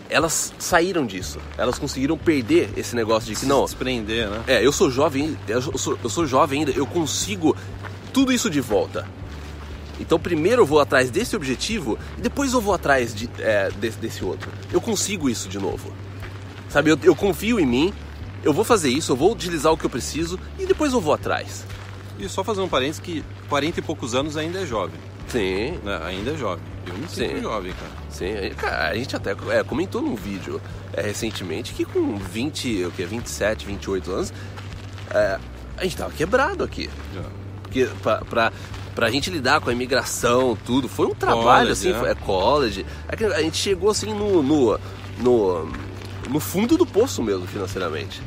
elas 0.09 0.53
saíram 0.59 1.07
disso. 1.07 1.39
Elas 1.57 1.79
conseguiram 1.79 2.17
perder 2.17 2.71
esse 2.77 2.97
negócio 2.97 3.33
de 3.33 3.39
que 3.39 3.47
não. 3.47 3.65
desprender, 3.65 4.29
né? 4.29 4.43
É, 4.47 4.65
eu 4.65 4.73
sou 4.73 4.91
jovem, 4.91 5.37
eu 5.47 5.61
sou, 5.61 5.99
eu 6.03 6.09
sou 6.09 6.27
jovem 6.27 6.61
ainda, 6.61 6.73
eu 6.73 6.87
consigo 6.87 7.57
tudo 8.13 8.33
isso 8.33 8.49
de 8.49 8.61
volta. 8.61 9.07
Então 10.01 10.19
primeiro 10.19 10.63
eu 10.63 10.67
vou 10.67 10.81
atrás 10.81 11.11
desse 11.11 11.35
objetivo 11.35 11.99
e 12.17 12.21
depois 12.21 12.53
eu 12.53 12.61
vou 12.61 12.73
atrás 12.73 13.15
de, 13.15 13.29
é, 13.39 13.71
desse, 13.73 13.99
desse 13.99 14.25
outro. 14.25 14.51
Eu 14.73 14.81
consigo 14.81 15.29
isso 15.29 15.49
de 15.49 15.59
novo. 15.59 15.93
Sabe, 16.69 16.91
eu, 16.91 16.99
eu 17.03 17.17
confio 17.17 17.59
em 17.59 17.67
mim, 17.67 17.93
eu 18.45 18.53
vou 18.53 18.65
fazer 18.65 18.91
isso, 18.91 19.13
eu 19.13 19.17
vou 19.17 19.33
utilizar 19.33 19.73
o 19.73 19.77
que 19.77 19.85
eu 19.85 19.91
preciso 19.91 20.39
e 20.59 20.67
depois 20.67 20.93
eu 20.93 21.01
vou 21.01 21.13
atrás. 21.13 21.65
E 22.19 22.29
só 22.29 22.43
fazer 22.45 22.61
um 22.61 22.69
parênteses 22.69 23.01
que 23.01 23.25
40 23.49 23.81
e 23.81 23.83
poucos 23.83 24.15
anos 24.15 24.37
ainda 24.37 24.61
é 24.61 24.67
jovem. 24.67 25.01
Sim, 25.29 25.79
Né? 25.85 26.01
Ainda 26.05 26.31
é 26.33 26.37
jovem. 26.37 26.65
Eu 26.87 26.95
me 26.95 27.09
sinto 27.09 27.37
Sim. 27.37 27.43
jovem, 27.43 27.73
cara. 27.73 27.93
sim. 28.11 28.27
Cara, 28.57 28.89
a 28.89 28.95
gente 28.95 29.15
até 29.15 29.33
é, 29.51 29.63
comentou 29.63 30.01
num 30.01 30.15
vídeo 30.15 30.61
é, 30.95 31.03
recentemente 31.03 31.75
que 31.75 31.85
com 31.85 32.17
20, 32.17 32.85
o 32.87 32.91
que, 32.93 33.05
27, 33.05 33.67
28 33.67 34.11
anos, 34.11 34.33
é, 35.11 35.39
a 35.77 35.83
gente 35.85 35.97
tava 35.97 36.11
quebrado 36.13 36.65
aqui. 36.65 36.89
Porque 37.63 37.87
pra, 38.03 38.17
pra, 38.25 38.53
pra 38.95 39.11
gente 39.11 39.29
lidar 39.31 39.61
com 39.61 39.69
a 39.69 39.73
imigração, 39.73 40.57
tudo, 40.65 40.89
foi 40.89 41.07
um 41.07 41.15
trabalho, 41.15 41.43
College, 41.69 41.73
assim, 41.73 41.93
né? 41.93 41.99
foi- 41.99 42.11
é 42.11 42.15
college. 42.15 42.87
É 43.09 43.25
A 43.35 43.43
gente 43.43 43.57
chegou 43.59 43.91
assim 43.91 44.15
no, 44.15 44.43
no, 44.43 44.81
no, 45.19 45.69
no 46.31 46.41
fundo 46.41 46.79
do 46.79 46.87
poço 46.87 47.23
mesmo, 47.23 47.47
financeiramente. 47.47 48.23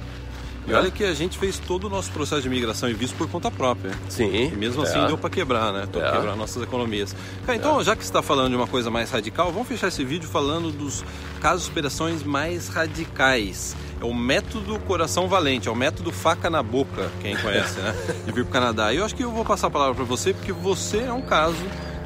E 0.67 0.73
olha 0.73 0.91
que 0.91 1.03
a 1.03 1.13
gente 1.13 1.37
fez 1.37 1.57
todo 1.57 1.85
o 1.87 1.89
nosso 1.89 2.11
processo 2.11 2.41
de 2.43 2.49
migração 2.49 2.87
e 2.89 2.93
visto 2.93 3.15
por 3.15 3.27
conta 3.27 3.49
própria. 3.49 3.91
Sim. 4.07 4.51
E 4.53 4.55
mesmo 4.55 4.83
assim 4.83 4.99
é. 4.99 5.07
deu 5.07 5.17
para 5.17 5.29
quebrar, 5.29 5.73
né? 5.73 5.87
Deu 5.91 6.05
É. 6.05 6.11
quebrar 6.11 6.35
nossas 6.35 6.61
economias. 6.61 7.15
Cara, 7.45 7.57
então, 7.57 7.83
já 7.83 7.95
que 7.95 8.03
você 8.03 8.09
está 8.09 8.21
falando 8.21 8.51
de 8.51 8.55
uma 8.55 8.67
coisa 8.67 8.89
mais 8.91 9.09
radical, 9.09 9.51
vamos 9.51 9.67
fechar 9.67 9.87
esse 9.87 10.03
vídeo 10.03 10.29
falando 10.29 10.71
dos 10.71 11.03
casos 11.41 11.61
de 11.61 11.65
superações 11.67 12.23
mais 12.23 12.67
radicais. 12.67 13.75
É 13.99 14.05
o 14.05 14.13
método 14.13 14.79
coração 14.79 15.27
valente, 15.27 15.67
é 15.67 15.71
o 15.71 15.75
método 15.75 16.11
faca 16.11 16.49
na 16.49 16.61
boca, 16.61 17.09
quem 17.21 17.35
conhece, 17.37 17.79
né? 17.79 17.93
De 18.25 18.31
vir 18.31 18.43
pro 18.43 18.53
Canadá. 18.53 18.93
E 18.93 18.97
eu 18.97 19.05
acho 19.05 19.15
que 19.15 19.23
eu 19.23 19.31
vou 19.31 19.43
passar 19.43 19.67
a 19.67 19.71
palavra 19.71 19.95
para 19.95 20.05
você, 20.05 20.33
porque 20.33 20.51
você 20.51 20.99
é 20.99 21.13
um 21.13 21.21
caso 21.21 21.63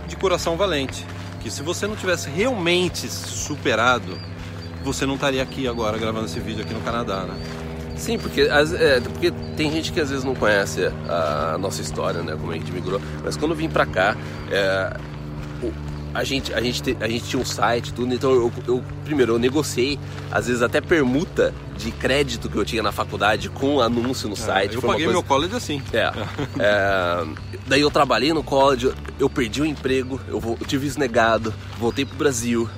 de 0.07 0.15
coração 0.15 0.55
valente. 0.55 1.05
Que 1.41 1.51
se 1.51 1.61
você 1.61 1.85
não 1.87 1.95
tivesse 1.95 2.29
realmente 2.29 3.07
superado, 3.09 4.17
você 4.83 5.05
não 5.05 5.15
estaria 5.15 5.43
aqui 5.43 5.67
agora 5.67 5.97
gravando 5.97 6.25
esse 6.25 6.39
vídeo 6.39 6.63
aqui 6.63 6.73
no 6.73 6.81
Canadá, 6.81 7.23
né? 7.23 7.64
Sim, 7.97 8.17
porque, 8.19 8.41
as- 8.41 8.73
é, 8.73 8.99
porque 8.99 9.31
tem 9.55 9.71
gente 9.71 9.91
que 9.91 9.99
às 9.99 10.09
vezes 10.09 10.23
não 10.25 10.35
conhece 10.35 10.89
a 11.09 11.57
nossa 11.59 11.81
história, 11.81 12.21
né? 12.21 12.35
Como 12.39 12.51
a 12.51 12.55
gente 12.55 12.71
migrou. 12.71 12.99
Mas 13.23 13.37
quando 13.37 13.51
eu 13.51 13.57
vim 13.57 13.69
pra 13.69 13.85
cá, 13.85 14.15
é, 14.51 14.97
o- 15.63 15.71
a, 16.13 16.23
gente, 16.23 16.53
a, 16.53 16.61
gente 16.61 16.81
te- 16.81 16.97
a 16.99 17.07
gente 17.07 17.25
tinha 17.25 17.41
um 17.41 17.45
site 17.45 17.93
tudo, 17.93 18.13
então 18.13 18.31
eu, 18.31 18.51
eu- 18.67 18.83
primeiro 19.03 19.33
eu 19.33 19.39
negociei, 19.39 19.99
às 20.31 20.47
vezes 20.47 20.61
até 20.61 20.79
permuta 20.81 21.53
de 21.77 21.91
crédito 21.91 22.49
que 22.49 22.55
eu 22.57 22.63
tinha 22.65 22.81
na 22.83 22.91
faculdade 22.91 23.49
com 23.49 23.81
anúncio 23.81 24.29
no 24.29 24.35
site. 24.35 24.73
É, 24.73 24.75
eu 24.75 24.81
Foi 24.81 24.89
uma 24.89 24.93
paguei 24.93 25.05
coisa- 25.07 25.19
meu 25.19 25.23
college 25.27 25.55
assim. 25.55 25.81
É. 25.93 26.11
É, 26.59 27.25
daí 27.67 27.81
eu 27.81 27.91
trabalhei 27.91 28.33
no 28.33 28.43
college, 28.43 28.91
eu 29.19 29.29
perdi 29.29 29.61
o 29.61 29.65
emprego, 29.65 30.19
eu, 30.27 30.41
eu 30.59 30.67
tive 30.67 30.87
isso 30.87 30.99
negado, 30.99 31.53
voltei 31.79 32.05
pro 32.05 32.15
Brasil. 32.17 32.69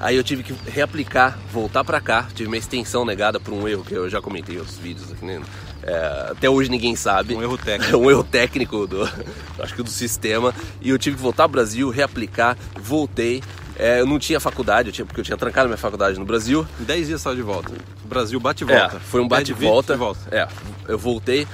Aí 0.00 0.16
eu 0.16 0.24
tive 0.24 0.42
que 0.42 0.54
reaplicar, 0.70 1.38
voltar 1.52 1.84
pra 1.84 2.00
cá, 2.00 2.26
tive 2.34 2.46
uma 2.48 2.56
extensão 2.56 3.04
negada 3.04 3.38
por 3.38 3.52
um 3.52 3.68
erro 3.68 3.84
que 3.84 3.92
eu 3.92 4.08
já 4.08 4.20
comentei 4.20 4.56
em 4.56 4.58
outros 4.58 4.78
vídeos 4.78 5.12
aqui, 5.12 5.24
né? 5.26 5.42
É, 5.82 6.28
até 6.30 6.48
hoje 6.48 6.70
ninguém 6.70 6.96
sabe. 6.96 7.34
Um 7.34 7.42
erro 7.42 7.58
técnico. 7.58 7.96
um 7.98 8.10
erro 8.10 8.24
técnico 8.24 8.86
do, 8.86 9.02
acho 9.60 9.74
que 9.74 9.82
do 9.82 9.90
sistema. 9.90 10.54
E 10.80 10.88
eu 10.88 10.98
tive 10.98 11.16
que 11.16 11.22
voltar 11.22 11.44
pro 11.44 11.52
Brasil, 11.60 11.90
reaplicar, 11.90 12.56
voltei. 12.80 13.42
É, 13.76 14.00
eu 14.00 14.06
não 14.06 14.18
tinha 14.18 14.38
faculdade, 14.40 14.88
eu 14.88 14.92
tinha, 14.92 15.04
porque 15.06 15.20
eu 15.20 15.24
tinha 15.24 15.36
trancado 15.36 15.68
minha 15.68 15.78
faculdade 15.78 16.18
no 16.18 16.24
Brasil. 16.24 16.66
Em 16.80 16.84
10 16.84 17.06
dias 17.06 17.20
estava 17.20 17.36
de 17.36 17.42
volta. 17.42 17.72
O 18.04 18.08
Brasil 18.08 18.38
bate 18.40 18.64
e 18.64 18.70
É, 18.72 18.78
volta. 18.80 19.00
foi 19.00 19.20
um 19.20 19.28
bate 19.28 19.52
e 19.52 19.54
volta. 19.54 19.96
volta. 19.96 20.20
É, 20.34 20.46
eu 20.88 20.98
voltei, 20.98 21.46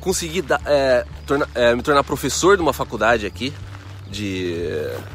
consegui 0.00 0.42
dar- 0.42 0.60
é, 0.66 1.04
torna- 1.26 1.48
é, 1.54 1.74
me 1.74 1.82
tornar 1.82 2.02
professor 2.04 2.56
de 2.56 2.62
uma 2.62 2.72
faculdade 2.72 3.26
aqui, 3.26 3.52
de 4.10 4.56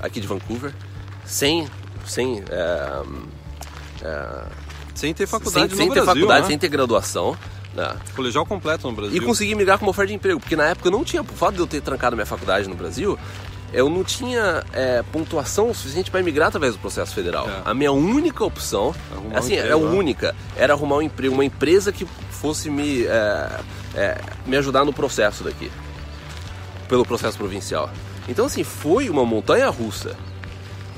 aqui 0.01 0.19
de 0.21 0.27
Vancouver, 0.27 0.73
sem 1.25 1.67
sem 2.05 2.43
é, 2.49 3.01
é, 4.03 4.43
Sem 4.95 5.13
ter 5.13 5.27
sem, 5.27 5.39
faculdade 5.39 5.75
sem 5.75 5.87
no 5.87 5.93
ter 5.93 6.01
Brasil, 6.01 6.21
faculdade, 6.21 6.41
né? 6.41 6.47
sem 6.47 6.57
ter 6.57 6.69
graduação. 6.69 7.37
né? 7.73 7.95
Colegial 8.15 8.45
completo 8.45 8.87
no 8.87 8.93
Brasil. 8.95 9.17
E 9.17 9.25
consegui 9.25 9.55
migrar 9.55 9.79
como 9.79 9.91
oferta 9.91 10.07
de 10.09 10.13
emprego, 10.15 10.39
porque 10.39 10.55
na 10.55 10.65
época 10.65 10.87
eu 10.87 10.91
não 10.91 11.03
tinha, 11.03 11.23
por 11.23 11.35
fato 11.35 11.55
de 11.55 11.59
eu 11.59 11.67
ter 11.67 11.81
trancado 11.81 12.15
minha 12.15 12.25
faculdade 12.25 12.67
no 12.67 12.75
Brasil, 12.75 13.17
eu 13.73 13.89
não 13.89 14.03
tinha 14.03 14.63
é, 14.71 15.03
pontuação 15.11 15.73
suficiente 15.73 16.11
para 16.11 16.21
migrar 16.21 16.49
através 16.49 16.73
do 16.73 16.79
processo 16.79 17.13
federal. 17.15 17.49
É. 17.49 17.61
A 17.65 17.73
minha 17.73 17.91
única 17.91 18.43
opção, 18.43 18.93
Arrumar 19.11 19.35
um 19.35 19.37
assim, 19.37 19.55
é 19.55 19.61
a 19.61 19.65
emprego, 19.65 19.85
né? 19.85 19.97
única, 19.97 20.35
era 20.55 20.73
arrumar 20.73 20.97
um 20.97 21.01
emprego, 21.01 21.33
uma 21.33 21.43
empresa 21.45 21.91
que 21.91 22.05
fosse 22.29 22.69
me, 22.69 23.03
é, 23.05 23.59
é, 23.95 24.21
me 24.45 24.55
ajudar 24.57 24.85
no 24.85 24.93
processo 24.93 25.43
daqui, 25.43 25.71
pelo 26.87 27.03
processo 27.03 27.37
provincial. 27.37 27.89
Então, 28.29 28.45
assim, 28.45 28.63
foi 28.63 29.09
uma 29.09 29.25
montanha 29.25 29.67
russa 29.69 30.15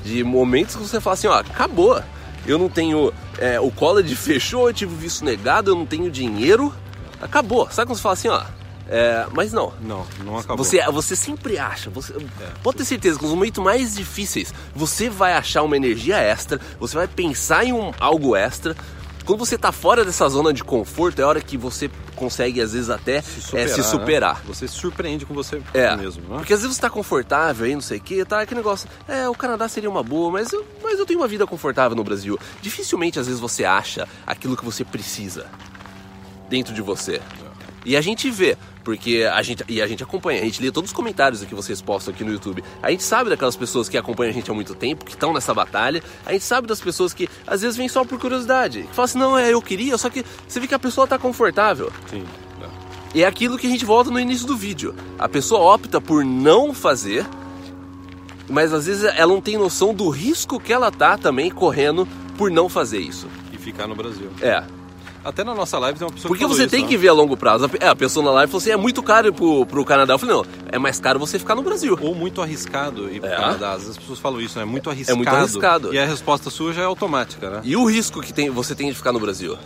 de 0.06 0.22
momentos 0.22 0.76
que 0.76 0.82
você 0.82 1.00
fala 1.00 1.14
assim, 1.14 1.26
ó, 1.26 1.40
acabou. 1.40 2.00
Eu 2.46 2.58
não 2.58 2.68
tenho. 2.68 3.12
é, 3.38 3.58
o 3.58 3.70
college 3.70 4.14
fechou, 4.14 4.68
eu 4.68 4.74
tive 4.74 4.94
o 4.94 4.96
visto 4.96 5.24
negado, 5.24 5.72
eu 5.72 5.74
não 5.74 5.84
tenho 5.84 6.10
dinheiro. 6.10 6.72
Acabou. 7.20 7.68
Sabe 7.70 7.88
quando 7.88 7.96
você 7.96 8.02
fala 8.02 8.12
assim, 8.14 8.28
ó? 8.28 8.42
é, 8.88 9.26
mas 9.32 9.52
não. 9.52 9.72
Não, 9.80 10.06
não 10.24 10.38
acabou. 10.38 10.64
Você, 10.64 10.80
você 10.90 11.16
sempre 11.16 11.58
acha, 11.58 11.90
você, 11.90 12.14
pode 12.62 12.78
ter 12.78 12.84
certeza 12.84 13.18
que 13.18 13.24
nos 13.24 13.34
momentos 13.34 13.62
mais 13.62 13.94
difíceis 13.94 14.54
você 14.74 15.08
vai 15.08 15.32
achar 15.32 15.62
uma 15.62 15.76
energia 15.76 16.18
extra, 16.18 16.60
você 16.78 16.96
vai 16.96 17.08
pensar 17.08 17.64
em 17.64 17.72
um, 17.72 17.92
algo 17.98 18.36
extra. 18.36 18.76
Quando 19.24 19.40
você 19.40 19.58
tá 19.58 19.72
fora 19.72 20.04
dessa 20.04 20.28
zona 20.28 20.52
de 20.52 20.62
conforto, 20.62 21.20
é 21.20 21.24
hora 21.24 21.40
que 21.40 21.56
você 21.56 21.90
consegue, 22.16 22.60
às 22.60 22.72
vezes, 22.72 22.90
até 22.90 23.20
se 23.22 23.36
né? 23.36 23.40
superar. 23.40 23.66
É, 23.66 23.68
se 23.68 23.82
superar. 23.84 24.42
Você 24.46 24.66
se 24.66 24.74
surpreende 24.74 25.24
com 25.24 25.34
você 25.34 25.62
É, 25.72 25.94
mesmo, 25.96 26.22
né? 26.28 26.38
porque 26.38 26.52
às 26.52 26.62
vezes 26.62 26.76
você 26.76 26.82
tá 26.82 26.90
confortável 26.90 27.66
aí, 27.66 27.74
não 27.74 27.80
sei 27.80 27.98
o 27.98 28.00
que, 28.00 28.24
tá 28.24 28.40
aquele 28.40 28.58
negócio, 28.60 28.88
é, 29.06 29.28
o 29.28 29.34
Canadá 29.34 29.68
seria 29.68 29.88
uma 29.90 30.02
boa, 30.02 30.30
mas 30.32 30.52
eu, 30.52 30.66
mas 30.82 30.98
eu 30.98 31.06
tenho 31.06 31.20
uma 31.20 31.28
vida 31.28 31.46
confortável 31.46 31.96
no 31.96 32.02
Brasil. 32.02 32.38
Dificilmente 32.60 33.20
às 33.20 33.26
vezes 33.26 33.40
você 33.40 33.64
acha 33.64 34.08
aquilo 34.26 34.56
que 34.56 34.64
você 34.64 34.84
precisa 34.84 35.46
dentro 36.48 36.74
de 36.74 36.82
você. 36.82 37.20
E 37.84 37.96
a 37.96 38.00
gente 38.00 38.28
vê, 38.30 38.56
porque 38.86 39.28
a 39.28 39.42
gente, 39.42 39.64
e 39.68 39.82
a 39.82 39.86
gente 39.88 40.04
acompanha, 40.04 40.40
a 40.40 40.44
gente 40.44 40.62
lê 40.62 40.70
todos 40.70 40.90
os 40.90 40.94
comentários 40.94 41.42
que 41.42 41.56
vocês 41.56 41.82
postam 41.82 42.14
aqui 42.14 42.22
no 42.22 42.30
YouTube. 42.30 42.62
A 42.80 42.88
gente 42.88 43.02
sabe 43.02 43.28
daquelas 43.28 43.56
pessoas 43.56 43.88
que 43.88 43.98
acompanham 43.98 44.30
a 44.30 44.32
gente 44.32 44.48
há 44.48 44.54
muito 44.54 44.76
tempo, 44.76 45.04
que 45.04 45.10
estão 45.10 45.32
nessa 45.32 45.52
batalha. 45.52 46.00
A 46.24 46.32
gente 46.32 46.44
sabe 46.44 46.68
das 46.68 46.80
pessoas 46.80 47.12
que 47.12 47.28
às 47.44 47.62
vezes 47.62 47.76
vêm 47.76 47.88
só 47.88 48.04
por 48.04 48.16
curiosidade. 48.16 48.82
Que 48.82 48.94
falam 48.94 49.04
assim, 49.06 49.18
não, 49.18 49.36
é, 49.36 49.52
eu 49.52 49.60
queria, 49.60 49.98
só 49.98 50.08
que 50.08 50.24
você 50.46 50.60
vê 50.60 50.68
que 50.68 50.74
a 50.74 50.78
pessoa 50.78 51.04
tá 51.04 51.18
confortável. 51.18 51.90
Sim. 52.08 52.22
é. 52.62 52.68
E 53.12 53.24
é 53.24 53.26
aquilo 53.26 53.58
que 53.58 53.66
a 53.66 53.70
gente 53.70 53.84
volta 53.84 54.08
no 54.08 54.20
início 54.20 54.46
do 54.46 54.56
vídeo. 54.56 54.94
A 55.18 55.28
pessoa 55.28 55.74
opta 55.74 56.00
por 56.00 56.24
não 56.24 56.72
fazer, 56.72 57.26
mas 58.48 58.72
às 58.72 58.86
vezes 58.86 59.02
ela 59.02 59.32
não 59.32 59.40
tem 59.40 59.58
noção 59.58 59.92
do 59.92 60.08
risco 60.10 60.60
que 60.60 60.72
ela 60.72 60.92
tá 60.92 61.18
também 61.18 61.50
correndo 61.50 62.06
por 62.38 62.52
não 62.52 62.68
fazer 62.68 63.00
isso. 63.00 63.26
E 63.52 63.58
ficar 63.58 63.88
no 63.88 63.96
Brasil. 63.96 64.30
É. 64.40 64.62
Até 65.26 65.42
na 65.42 65.54
nossa 65.54 65.76
live 65.78 65.98
tem 65.98 66.06
uma 66.06 66.12
pessoa 66.14 66.28
Porque 66.28 66.44
que 66.44 66.48
você 66.48 66.62
isso, 66.62 66.70
tem 66.70 66.82
né? 66.82 66.88
que 66.88 66.96
ver 66.96 67.08
a 67.08 67.12
longo 67.12 67.36
prazo. 67.36 67.64
A 67.64 67.84
É, 67.84 67.88
a 67.88 67.96
pessoa 67.96 68.24
na 68.24 68.30
live 68.30 68.50
falou 68.50 68.62
assim: 68.62 68.70
é 68.70 68.76
muito 68.76 69.02
caro 69.02 69.26
ir 69.26 69.32
pro, 69.32 69.66
pro 69.66 69.84
Canadá. 69.84 70.14
Eu 70.14 70.18
falei: 70.18 70.36
não, 70.36 70.44
é 70.70 70.78
mais 70.78 71.00
caro 71.00 71.18
você 71.18 71.36
ficar 71.38 71.56
no 71.56 71.62
Brasil. 71.62 71.98
Ou 72.00 72.14
muito 72.14 72.40
arriscado 72.40 73.10
ir 73.10 73.20
pro 73.20 73.28
É. 73.28 73.34
Canadá. 73.36 73.72
Às 73.72 73.78
vezes 73.78 73.90
as 73.90 73.98
pessoas 73.98 74.18
falam 74.20 74.40
isso, 74.40 74.56
né? 74.58 74.64
Muito 74.64 74.88
arriscado. 74.88 75.16
muito 75.16 75.28
arriscado. 75.28 75.92
E 75.94 75.98
a 75.98 76.06
resposta 76.06 76.48
sua 76.48 76.72
já 76.72 76.82
é 76.82 76.84
automática, 76.84 77.50
né? 77.50 77.60
E 77.64 77.76
o 77.76 77.84
risco 77.84 78.20
que 78.22 78.32
tem, 78.32 78.50
você 78.50 78.74
tem 78.74 78.88
de 78.88 78.94
ficar 78.94 79.12
no 79.12 79.18
Brasil? 79.18 79.58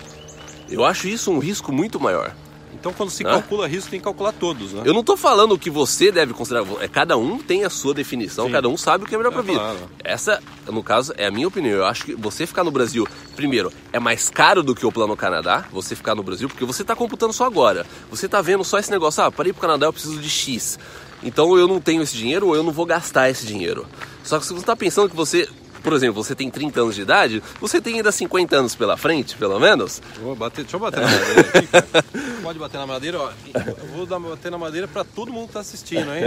Eu 0.70 0.84
acho 0.84 1.06
isso 1.08 1.30
um 1.30 1.38
risco 1.38 1.70
muito 1.72 2.00
maior. 2.00 2.32
Então 2.80 2.94
quando 2.94 3.10
se 3.10 3.22
Hã? 3.26 3.32
calcula 3.32 3.68
risco, 3.68 3.90
tem 3.90 4.00
que 4.00 4.04
calcular 4.04 4.32
todos, 4.32 4.72
né? 4.72 4.82
Eu 4.86 4.94
não 4.94 5.04
tô 5.04 5.14
falando 5.14 5.52
o 5.52 5.58
que 5.58 5.68
você 5.68 6.10
deve 6.10 6.32
considerar. 6.32 6.64
É, 6.80 6.88
cada 6.88 7.14
um 7.18 7.38
tem 7.38 7.62
a 7.64 7.68
sua 7.70 7.92
definição, 7.92 8.46
Sim. 8.46 8.52
cada 8.52 8.68
um 8.70 8.76
sabe 8.76 9.04
o 9.04 9.06
que 9.06 9.14
é 9.14 9.18
melhor 9.18 9.30
É, 9.30 9.34
pra 9.34 9.42
vida. 9.42 9.58
claro. 9.58 9.78
Essa, 10.02 10.42
no 10.66 10.82
caso, 10.82 11.12
é 11.18 11.26
a 11.26 11.30
minha 11.30 11.46
opinião. 11.46 11.76
Eu 11.76 11.84
acho 11.84 12.04
que 12.06 12.14
você 12.14 12.46
ficar 12.46 12.64
no 12.64 12.70
Brasil, 12.70 13.06
primeiro, 13.36 13.70
é 13.92 13.98
mais 14.00 14.30
caro 14.30 14.62
do 14.62 14.74
que 14.74 14.86
o 14.86 14.90
plano 14.90 15.14
Canadá, 15.14 15.66
você 15.70 15.94
ficar 15.94 16.14
no 16.14 16.22
Brasil, 16.22 16.48
porque 16.48 16.64
você 16.64 16.82
tá 16.82 16.96
computando 16.96 17.34
só 17.34 17.44
agora. 17.44 17.84
Você 18.10 18.26
tá 18.26 18.40
vendo 18.40 18.64
só 18.64 18.78
esse 18.78 18.90
negócio, 18.90 19.22
ah, 19.22 19.30
para 19.30 19.46
ir 19.48 19.52
pro 19.52 19.60
Canadá 19.60 19.86
eu 19.86 19.92
preciso 19.92 20.18
de 20.18 20.30
X. 20.30 20.78
Então 21.22 21.58
eu 21.58 21.68
não 21.68 21.82
tenho 21.82 22.00
esse 22.02 22.16
dinheiro 22.16 22.46
ou 22.48 22.56
eu 22.56 22.62
não 22.62 22.72
vou 22.72 22.86
gastar 22.86 23.28
esse 23.28 23.44
dinheiro. 23.44 23.84
Só 24.24 24.38
que 24.38 24.46
se 24.46 24.54
você 24.54 24.64
tá 24.64 24.74
pensando 24.74 25.08
que 25.10 25.14
você, 25.16 25.46
por 25.82 25.92
exemplo, 25.92 26.22
você 26.22 26.34
tem 26.34 26.50
30 26.50 26.80
anos 26.80 26.94
de 26.94 27.02
idade, 27.02 27.42
você 27.60 27.80
tem 27.80 27.96
ainda 27.96 28.12
50 28.12 28.56
anos 28.56 28.74
pela 28.74 28.96
frente, 28.96 29.36
pelo 29.36 29.58
menos. 29.58 30.00
Vou 30.20 30.34
bater, 30.34 30.62
deixa 30.62 30.76
eu 30.76 30.80
bater 30.80 31.00
na 31.00 31.10
madeira 31.10 31.40
aqui, 31.40 31.66
cara. 31.66 32.04
Pode 32.42 32.58
bater 32.58 32.78
na 32.78 32.86
madeira, 32.86 33.18
ó. 33.20 33.32
Eu 33.54 33.86
vou 33.94 34.06
dar, 34.06 34.18
bater 34.18 34.50
na 34.50 34.58
madeira 34.58 34.88
pra 34.88 35.04
todo 35.04 35.32
mundo 35.32 35.48
que 35.48 35.54
tá 35.54 35.60
assistindo, 35.60 36.14
hein, 36.14 36.24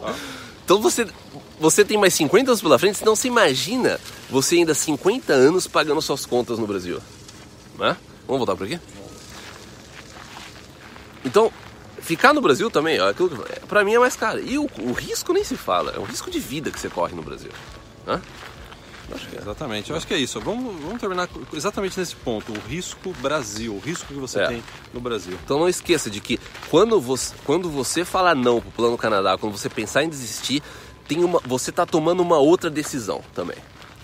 ó. 0.00 0.08
Então 0.68 0.82
você, 0.82 1.08
você 1.58 1.82
tem 1.82 1.96
mais 1.96 2.12
50 2.12 2.50
anos 2.50 2.60
pela 2.60 2.78
frente, 2.78 3.00
então 3.00 3.16
você 3.16 3.26
imagina 3.26 3.98
você 4.28 4.56
ainda 4.56 4.74
50 4.74 5.32
anos 5.32 5.66
pagando 5.66 6.02
suas 6.02 6.26
contas 6.26 6.58
no 6.58 6.66
Brasil. 6.66 7.00
Né? 7.78 7.96
Vamos 8.26 8.44
voltar 8.44 8.54
por 8.54 8.66
aqui? 8.66 8.78
Então, 11.24 11.50
ficar 12.00 12.34
no 12.34 12.42
Brasil 12.42 12.70
também, 12.70 13.00
ó, 13.00 13.08
aquilo 13.08 13.30
que, 13.30 13.60
pra 13.60 13.82
mim 13.82 13.94
é 13.94 13.98
mais 13.98 14.14
caro. 14.14 14.40
E 14.40 14.58
o, 14.58 14.68
o 14.80 14.92
risco 14.92 15.32
nem 15.32 15.42
se 15.42 15.56
fala, 15.56 15.92
é 15.92 15.98
um 15.98 16.04
risco 16.04 16.30
de 16.30 16.38
vida 16.38 16.70
que 16.70 16.78
você 16.78 16.90
corre 16.90 17.14
no 17.14 17.22
Brasil. 17.22 17.50
Né? 18.08 18.22
Acho 19.14 19.26
é. 19.34 19.38
Exatamente, 19.40 19.90
eu 19.90 19.96
acho 19.96 20.06
que 20.06 20.12
é 20.12 20.18
isso. 20.18 20.38
Vamos, 20.40 20.74
vamos 20.82 21.00
terminar 21.00 21.28
exatamente 21.52 21.98
nesse 21.98 22.14
ponto. 22.16 22.52
O 22.52 22.58
risco 22.68 23.12
Brasil, 23.20 23.74
o 23.74 23.78
risco 23.78 24.06
que 24.06 24.14
você 24.14 24.40
É. 24.40 24.48
tem 24.48 24.64
no 24.92 25.00
Brasil. 25.00 25.38
Então 25.44 25.58
não 25.58 25.68
esqueça 25.68 26.10
de 26.10 26.20
que 26.20 26.38
quando 26.68 27.00
você, 27.00 27.34
quando 27.44 27.70
você 27.70 28.04
falar 28.04 28.34
não 28.34 28.60
pro 28.60 28.70
Plano 28.72 28.98
Canadá, 28.98 29.38
quando 29.38 29.56
você 29.56 29.68
pensar 29.70 30.02
em 30.02 30.08
desistir, 30.10 30.62
tem 31.06 31.24
uma, 31.24 31.40
você 31.46 31.70
está 31.70 31.86
tomando 31.86 32.20
uma 32.20 32.36
outra 32.36 32.68
decisão 32.68 33.22
também. 33.34 33.56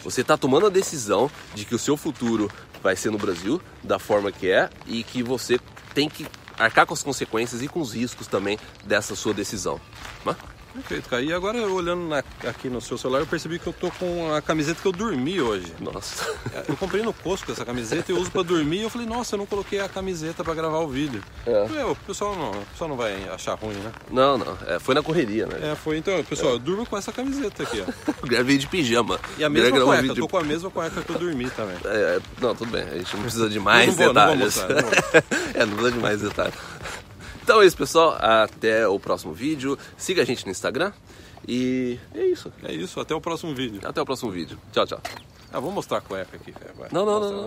Você 0.03 0.23
está 0.23 0.37
tomando 0.39 0.67
a 0.67 0.71
decisão 0.71 1.31
de 1.55 1.65
que 1.67 1.75
o 1.75 1.79
seu 1.79 1.97
futuro 1.97 2.51
vai 2.83 2.97
ser 2.97 3.11
no 3.11 3.19
Brasil, 3.19 3.61
da 3.83 3.99
forma 3.99 4.31
que 4.33 4.51
é, 4.51 4.71
e 4.87 5.03
que 5.03 5.23
você 5.23 5.59
tem 5.95 6.09
que 6.09 6.27
arcar 6.59 6.87
com 6.87 6.95
as 6.95 7.03
consequências 7.03 7.63
e 7.63 7.69
com 7.69 7.81
os 7.81 7.93
riscos 7.95 8.27
também 8.27 8.59
dessa 8.85 9.15
sua 9.17 9.35
decisão. 9.35 9.81
Né? 10.25 10.35
Perfeito, 10.75 11.09
cara. 11.09 11.23
E 11.23 11.33
agora, 11.33 11.59
olhando 11.67 12.09
na- 12.09 12.23
aqui 12.49 12.69
no 12.69 12.81
seu 12.81 12.99
celular, 12.99 13.21
eu 13.21 13.27
percebi 13.27 13.59
que 13.59 13.67
eu 13.67 13.73
tô 13.73 13.91
com 13.93 14.35
a 14.35 14.43
camiseta 14.43 14.81
que 14.83 14.87
eu 14.89 14.93
dormi 14.93 15.41
hoje. 15.41 15.73
Nossa. 15.81 16.27
Eu 16.69 16.77
comprei 16.77 17.03
no 17.03 17.13
Costco 17.13 17.53
essa 17.53 17.65
camiseta 17.65 18.11
e 18.11 18.15
uso 18.15 18.31
pra 18.31 18.43
dormir. 18.43 18.79
E 18.79 18.83
eu 18.83 18.91
falei, 18.91 19.07
nossa, 19.07 19.35
eu 19.35 19.39
não 19.39 19.47
coloquei 19.47 19.81
a 19.81 19.89
camiseta 19.89 20.43
pra 20.43 20.53
gravar 20.55 20.79
o 20.81 20.89
vídeo. 20.89 21.23
É. 21.47 21.69
Meu, 21.69 21.93
o 21.93 21.97
pessoal 21.97 22.35
não, 22.37 22.51
o 22.51 22.67
pessoal 22.73 22.89
não 22.91 22.97
vai 22.97 23.29
achar 23.29 23.55
ruim, 23.55 23.75
né? 23.77 23.93
Não, 24.11 24.37
não. 24.37 24.59
É, 24.67 24.79
foi 24.81 24.95
na 24.95 25.03
correria, 25.03 25.47
né? 25.47 25.73
É, 25.73 25.75
foi 25.77 25.97
então, 25.99 26.23
pessoal, 26.25 26.53
eu 26.55 26.59
durmo 26.59 26.85
com 26.85 26.97
essa 26.97 27.13
camiseta 27.13 27.63
aqui, 27.63 27.81
ó. 27.81 27.85
Eu 28.23 28.27
gravei 28.29 28.59
de 28.59 28.67
pijama. 28.67 29.21
E 29.39 29.45
a 29.45 29.49
mesma 29.49 29.79
um 29.79 29.85
cueca, 29.85 30.07
eu 30.07 30.15
tô 30.17 30.29
com 30.29 30.39
a 30.39 30.43
mesma 30.43 30.71
cueca 30.71 31.03
que 31.03 31.11
eu 31.11 31.19
dormi 31.19 31.49
também. 31.51 31.77
É, 31.85 32.21
não, 32.41 32.55
tudo 32.55 32.71
bem. 32.71 32.83
A 32.83 32.97
gente 32.99 33.15
não 33.15 33.23
precisa 33.23 33.49
de 33.49 33.61
mais 33.61 33.87
não 33.89 33.95
vou, 33.95 34.13
não 34.13 34.27
vou 34.27 34.37
detalhes. 34.49 34.57
mostrar, 34.57 34.83
não 34.83 34.89
é, 35.55 35.67
não 35.67 35.73
precisa 35.77 35.93
de 35.93 35.99
mais 35.99 36.21
detalhes. 36.21 36.55
Então 37.45 37.61
é 37.61 37.67
isso, 37.67 37.77
pessoal. 37.77 38.17
Até 38.19 38.89
o 38.89 38.99
próximo 38.99 39.35
vídeo. 39.35 39.79
Siga 39.99 40.23
a 40.23 40.25
gente 40.25 40.47
no 40.47 40.51
Instagram. 40.51 40.93
E 41.47 42.01
é 42.15 42.25
isso. 42.25 42.51
É 42.63 42.73
isso, 42.73 42.99
até 42.99 43.15
o 43.15 43.21
próximo 43.21 43.55
vídeo. 43.55 43.83
Até 43.85 44.01
o 44.01 44.05
próximo 44.07 44.31
vídeo. 44.31 44.59
Tchau, 44.73 44.87
tchau. 44.87 45.01
Ah, 45.53 45.61
vou 45.61 45.71
mostrar 45.71 45.99
a 45.99 46.01
cueca 46.01 46.37
aqui, 46.37 46.55
vai. 46.75 46.89
Não, 46.91 47.05
não, 47.05 47.21
Mostra, 47.21 47.31
não, 47.31 47.37
não. 47.37 47.43